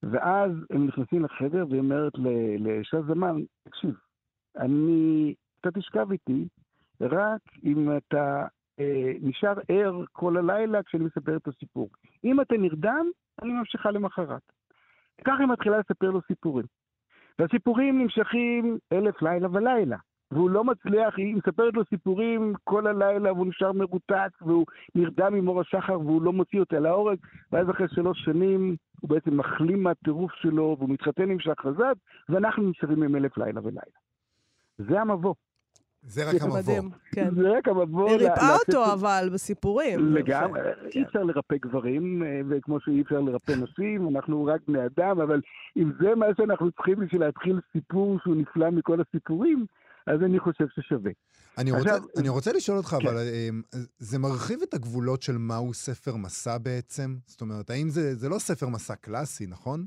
[0.04, 2.14] ואז הם נכנסים לחדר, והיא אומרת
[2.60, 3.96] לשזמן, תקשיב,
[4.58, 6.48] אני, אתה תשכב איתי,
[7.02, 8.46] רק אם אתה
[8.80, 11.90] אה, נשאר ער כל הלילה כשאני מספר את הסיפור.
[12.24, 13.06] אם אתה נרדם,
[13.42, 14.52] אני ממשיכה למחרת.
[15.26, 16.66] ככה היא מתחילה לספר לו סיפורים.
[17.40, 19.98] והסיפורים נמשכים אלף לילה ולילה.
[20.32, 24.66] והוא לא מצליח, היא מספרת לו סיפורים כל הלילה, והוא נשאר מרותק, והוא
[24.96, 27.18] נרדם עם אור השחר, והוא לא מוציא אותה להורג,
[27.52, 31.98] ואז אחרי שלוש שנים הוא בעצם מחלים מהטירוף שלו, והוא מתחתן עם שחרזת,
[32.30, 33.98] ואנחנו נשארים עם אלף לילה ולילה.
[34.78, 35.34] זה המבוא.
[36.08, 36.90] זה רק המבוא.
[37.12, 37.36] כן.
[37.36, 38.10] זה רק המבוא.
[38.10, 40.16] היא ריפאה אותו אבל בסיפורים.
[40.16, 40.88] לגמרי, כן.
[40.96, 45.42] אי אפשר לרפא גברים, אה, וכמו שאי אפשר לרפא נשים, אנחנו רק בני אדם, אבל
[45.78, 49.66] אם זה מה שאנחנו צריכים בשביל להתחיל סיפור שהוא נפלא מכל הסיפורים,
[50.08, 51.12] אז אני חושב ששווה.
[51.58, 53.08] אני רוצה, עכשיו, אני רוצה לשאול אותך, כן.
[53.08, 53.62] אבל אמ,
[53.98, 57.16] זה מרחיב את הגבולות של מהו ספר מסע בעצם?
[57.26, 59.86] זאת אומרת, האם זה, זה לא ספר מסע קלאסי, נכון?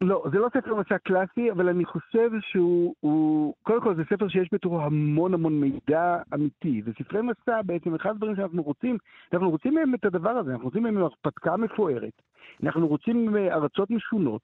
[0.00, 4.28] לא, זה לא ספר מסע קלאסי, אבל אני חושב שהוא, הוא, קודם כל זה ספר
[4.28, 8.98] שיש בתוכו המון המון מידע אמיתי, וספרי מסע בעצם, אחד הדברים שאנחנו רוצים,
[9.32, 12.22] אנחנו רוצים מהם את הדבר הזה, אנחנו רוצים מהם הרפתקה מפוארת,
[12.62, 14.42] אנחנו רוצים ארצות משונות,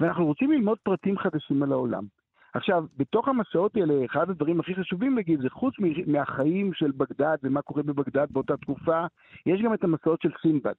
[0.00, 2.04] ואנחנו רוצים ללמוד פרטים חדשים על העולם.
[2.54, 5.74] עכשיו, בתוך המסעות האלה, אחד הדברים הכי חשובים להגיד, זה חוץ
[6.06, 9.06] מהחיים של בגדד ומה קורה בבגדד באותה תקופה,
[9.46, 10.74] יש גם את המסעות של סינבד.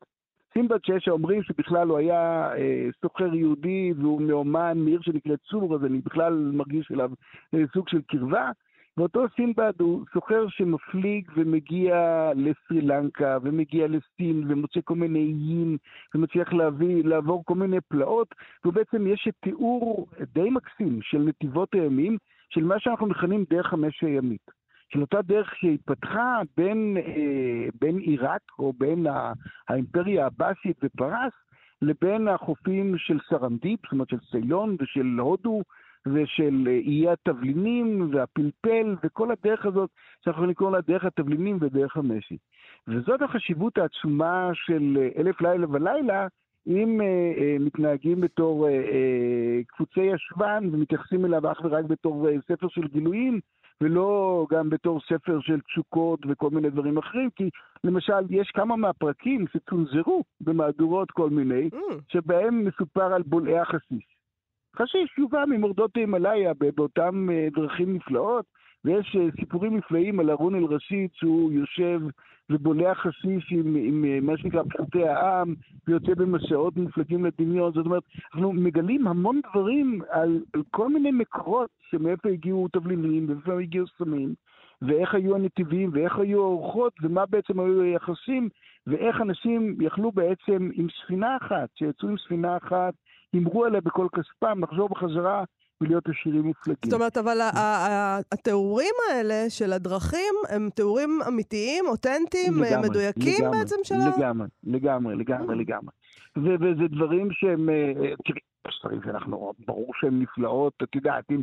[0.54, 5.86] סינבד שיש האומרים שבכלל הוא היה אה, סוחר יהודי והוא מאומן מעיר שנקראת צור, אז
[5.86, 7.12] אני בכלל מרגיש אליו
[7.54, 8.52] אה, סוג של קרבה.
[8.98, 15.78] ואותו סינבד הוא סוחר שמפליג ומגיע לסרי לנקה, ומגיע לסין, ומוצא כל מיני איים,
[16.16, 18.36] ומצליח להביא, לעבור כל מיני פלאות,
[18.66, 22.18] ובעצם יש תיאור די מקסים של נתיבות הימים,
[22.50, 24.52] של מה שאנחנו מכנים דרך המשק הימית.
[24.94, 29.08] של אותה דרך שהתפתחה בין, אה, בין עיראק, או בין
[29.70, 31.34] האימפריה העבאסית ופרס,
[31.82, 35.62] לבין החופים של סרנדיפ, זאת אומרת של סיילון ושל הודו,
[36.06, 39.90] ושל איי התבלינים והפלפל וכל הדרך הזאת
[40.22, 42.38] שאנחנו יכולים לקרוא לה דרך התבלינים ודרך המשי.
[42.88, 46.28] וזאת החשיבות העצומה של אלף לילה ולילה,
[46.68, 47.06] אם אה,
[47.38, 52.88] אה, מתנהגים בתור אה, אה, קפוצי ישבן ומתייחסים אליו אך ורק בתור אה, ספר של
[52.88, 53.40] גילויים,
[53.82, 57.50] ולא גם בתור ספר של תשוקות וכל מיני דברים אחרים, כי
[57.84, 61.78] למשל יש כמה מהפרקים שצונזרו במהדורות כל מיני, mm.
[62.08, 64.15] שבהם מסופר על בולעי החסיס.
[64.78, 68.46] חשיש יובא ממורדות הימלאיה באותן אה, דרכים נפלאות,
[68.86, 72.02] ויש אה, סיפורים נפלאים על ארון אל-רשיד שהוא יושב
[72.50, 75.56] ובולע חשיש עם, עם אה, מה שנקרא פשוטי העם,
[75.88, 77.74] ויוצא במסעות מופלגים לדמיון.
[77.74, 78.04] זאת אומרת,
[78.34, 84.34] אנחנו מגלים המון דברים על, על כל מיני מקורות שמאיפה הגיעו תבלינים ומאיפה הגיעו סמים,
[84.82, 88.50] ואיך היו הנתיבים, ואיך היו האורחות, ומה בעצם היו היחסים,
[88.88, 92.94] ואיך אנשים יכלו בעצם עם ספינה אחת, שיצאו עם ספינה אחת,
[93.36, 95.44] הימרו עליה בכל כספם, לחזור בחזרה
[95.82, 96.80] ולהיות עשירים מופלגים.
[96.84, 97.38] זאת אומרת, אבל
[98.32, 104.18] התיאורים האלה של הדרכים הם תיאורים אמיתיים, אותנטיים, מדויקים בעצם של ה...
[104.18, 105.92] לגמרי, לגמרי, לגמרי, לגמרי.
[106.38, 107.94] וזה דברים שהם, אה,
[108.26, 108.40] תראי,
[108.86, 111.42] ספרים שאנחנו, ברור שהן נפלאות, את יודעת, אם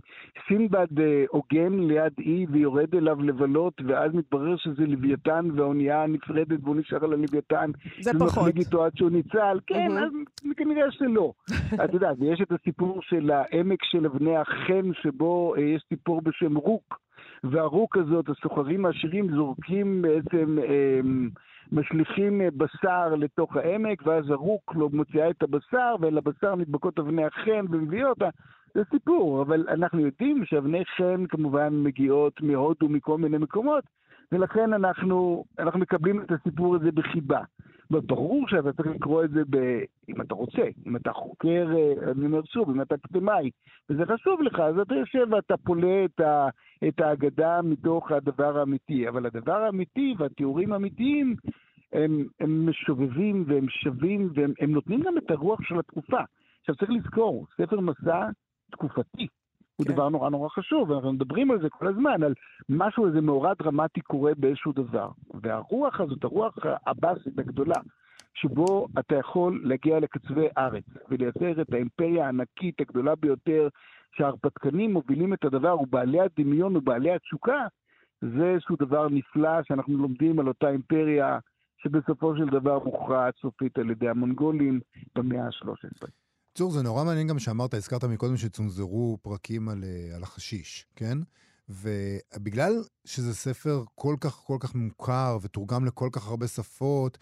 [0.48, 0.86] סינבד
[1.28, 7.04] הוגן אה, ליד אי ויורד אליו לבלות, ואז מתברר שזה לוויתן והאונייה נפרדת והוא נשאר
[7.04, 7.70] על הלוויתן.
[8.00, 8.22] זה פחות.
[8.22, 10.12] ומחליג איתו עד שהוא ניצל, כן, אז
[10.56, 11.32] כנראה שלא.
[11.84, 16.56] את יודעת, ויש את הסיפור של העמק של אבני החן, שבו אה, יש סיפור בשם
[16.56, 16.98] רוק,
[17.44, 20.58] והרוק הזאת, הסוחרים העשירים זורקים בעצם...
[20.58, 21.00] אה,
[21.72, 27.64] משליכים אה, בשר לתוך העמק, ואז הרוק לא מוציאה את הבשר, ולבשר נדבקות אבני החן
[27.70, 28.28] ומביאה אותה.
[28.74, 33.84] זה סיפור, אבל אנחנו יודעים שאבני חן כמובן מגיעות מהודו מכל מיני מקומות,
[34.32, 37.40] ולכן אנחנו, אנחנו מקבלים את הסיפור הזה בחיבה.
[37.90, 39.56] ברור שאתה צריך לקרוא את זה, ב...
[40.08, 43.50] אם אתה רוצה, אם אתה חוקר, אה, אני אומר שוב, אם אתה אקדמאי,
[43.90, 46.48] וזה חשוב לך, אז אתה יושב ואתה פולה את, ה...
[46.88, 49.08] את ההגדה מתוך הדבר האמיתי.
[49.08, 51.36] אבל הדבר האמיתי והתיאורים האמיתיים,
[51.92, 56.20] הם, הם משובבים והם שווים והם נותנים גם את הרוח של התקופה.
[56.60, 58.28] עכשיו צריך לזכור, ספר מסע
[58.70, 59.26] תקופתי.
[59.76, 59.92] הוא כן.
[59.92, 62.34] דבר נורא נורא חשוב, אנחנו מדברים על זה כל הזמן, על
[62.68, 65.08] משהו, איזה מאורע דרמטי קורה באיזשהו דבר.
[65.42, 67.80] והרוח הזאת, הרוח הבאסית הגדולה,
[68.34, 73.68] שבו אתה יכול להגיע לקצווי ארץ ולייצר את האימפריה הענקית הגדולה ביותר,
[74.12, 77.66] שההרפתקנים מובילים את הדבר, ובעלי הדמיון ובעלי התשוקה,
[78.20, 81.38] זה איזשהו דבר נפלא שאנחנו לומדים על אותה אימפריה
[81.84, 84.80] שבסופו של דבר מוכרעת סופית על ידי המונגולים
[85.14, 86.08] במאה ה-13.
[86.54, 91.18] צור, זה נורא מעניין גם שאמרת, הזכרת מקודם שצונזרו פרקים על, אה, על החשיש, כן?
[91.68, 92.72] ובגלל
[93.04, 97.18] שזה ספר כל כך כל כך מוכר ותורגם לכל כך הרבה שפות,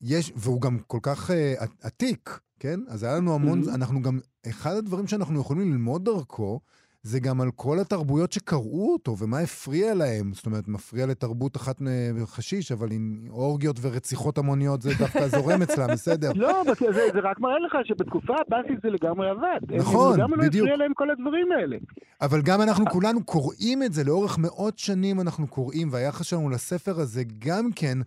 [0.00, 1.34] יש, והוא גם כל כך uh,
[1.82, 2.80] עתיק, כן?
[2.88, 3.74] אז היה לנו המון, mm-hmm.
[3.74, 4.18] אנחנו גם,
[4.50, 6.60] אחד הדברים שאנחנו יכולים ללמוד דרכו,
[7.06, 10.32] זה גם על כל התרבויות שקראו אותו ומה הפריע להם.
[10.34, 11.82] זאת אומרת, מפריע לתרבות אחת
[12.24, 16.32] חשיש, אבל עם אורגיות ורציחות המוניות זה דווקא זורם אצלם, בסדר.
[16.34, 19.78] לא, זה, זה רק מראה לך שבתקופה הבאסית זה לגמרי עבד.
[19.78, 20.44] נכון, הם, בדיוק.
[20.44, 21.76] לגמרי לא הפריע להם כל הדברים האלה.
[22.20, 27.00] אבל גם אנחנו כולנו קוראים את זה, לאורך מאות שנים אנחנו קוראים, והיחס שלנו לספר
[27.00, 27.98] הזה גם כן...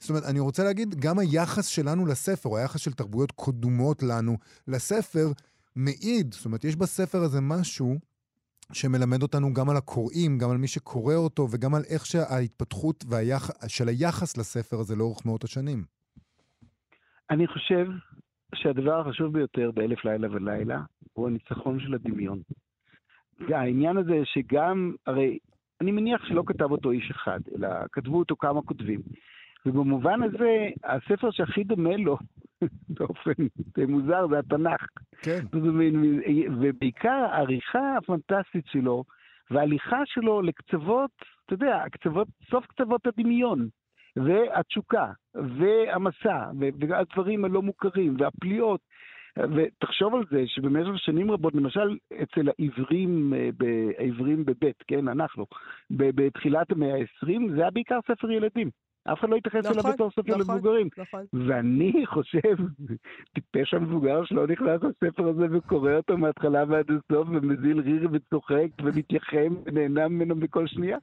[0.00, 4.36] זאת אומרת, אני רוצה להגיד, גם היחס שלנו לספר, או היחס של תרבויות קודמות לנו
[4.68, 5.32] לספר,
[5.76, 7.98] מעיד, זאת אומרת, יש בספר הזה משהו
[8.72, 13.50] שמלמד אותנו גם על הקוראים, גם על מי שקורא אותו, וגם על איך שההתפתחות והיח...
[13.68, 15.84] של היחס לספר הזה לאורך מאות השנים.
[17.30, 17.86] אני חושב
[18.54, 20.80] שהדבר החשוב ביותר באלף לילה ולילה
[21.12, 22.40] הוא הניצחון של הדמיון.
[23.48, 25.38] העניין הזה שגם, הרי
[25.80, 29.00] אני מניח שלא כתב אותו איש אחד, אלא כתבו אותו כמה כותבים.
[29.66, 32.16] ובמובן הזה, הספר שהכי דומה לו,
[32.98, 33.32] באופן
[33.88, 34.86] מוזר, זה התנ"ך.
[35.22, 35.40] כן.
[36.60, 39.04] ובעיקר העריכה הפנטסטית שלו,
[39.50, 41.10] וההליכה שלו לקצוות,
[41.46, 43.68] אתה יודע, קצוות, סוף קצוות הדמיון,
[44.16, 48.80] והתשוקה, והמסע, והדברים הלא מוכרים, והפליאות.
[49.38, 53.48] ותחשוב על זה שבמשך שנים רבות, למשל אצל העברים, אה,
[53.98, 55.46] העברים בבית, כן, אנחנו,
[55.90, 58.70] בתחילת המאה ה-20, זה היה בעיקר ספר ילדים.
[59.12, 60.40] אף אחד לא התייחס אליו נכון, בתור ספר נכון.
[60.40, 60.88] למבוגרים.
[60.98, 61.24] נכון.
[61.48, 62.56] ואני חושב,
[63.34, 69.54] טיפש המבוגר שלא נכנס לספר הזה וקורא אותו מההתחלה ועד הסוף, ומזיל ריר וצוחק ומתייחם
[69.66, 70.98] ונהנה ממנו בכל שנייה.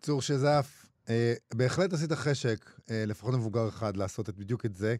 [0.00, 2.58] צור שזף, אה, בהחלט עשית חשק,
[2.90, 4.96] אה, לפחות מבוגר אחד, לעשות את בדיוק את זה.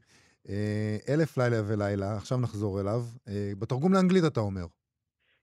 [0.48, 3.00] אה, אלף לילה ולילה, עכשיו נחזור אליו.
[3.28, 4.66] אה, בתרגום לאנגלית אתה אומר.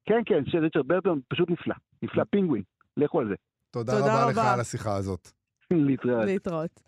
[0.06, 1.76] כן, כן, של ריצ'רד ברטון פשוט נפלא.
[2.02, 2.64] נפלא פינגווין.
[2.98, 3.36] לכו על זה.
[3.72, 4.54] תודה, תודה רבה לך רבה.
[4.54, 5.32] על השיחה הזאת.
[5.74, 6.26] להתראות.
[6.26, 6.82] להתראות.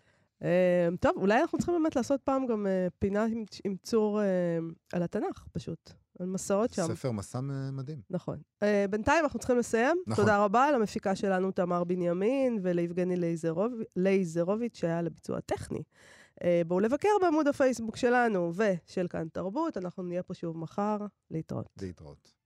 [0.44, 4.26] אה, טוב, אולי אנחנו צריכים באמת לעשות פעם גם אה, פינה עם, עם צור אה,
[4.94, 5.92] על התנ"ך, פשוט.
[6.20, 6.82] על מסעות שם.
[6.88, 7.40] ספר מסע
[7.72, 8.02] מדהים.
[8.10, 8.38] נכון.
[8.64, 9.98] Uh, בינתיים אנחנו צריכים לסיים.
[10.08, 10.24] נכון.
[10.24, 13.74] תודה רבה למפיקה שלנו תמר בנימין וליבגני לייזרוב...
[13.96, 15.84] לייזרוביץ' שהיה לביצוע טכני.
[16.40, 20.98] Uh, בואו לבקר בעמוד הפייסבוק שלנו ושל כאן תרבות, אנחנו נהיה פה שוב מחר.
[21.32, 21.70] להתראות.
[21.82, 22.39] להתראות.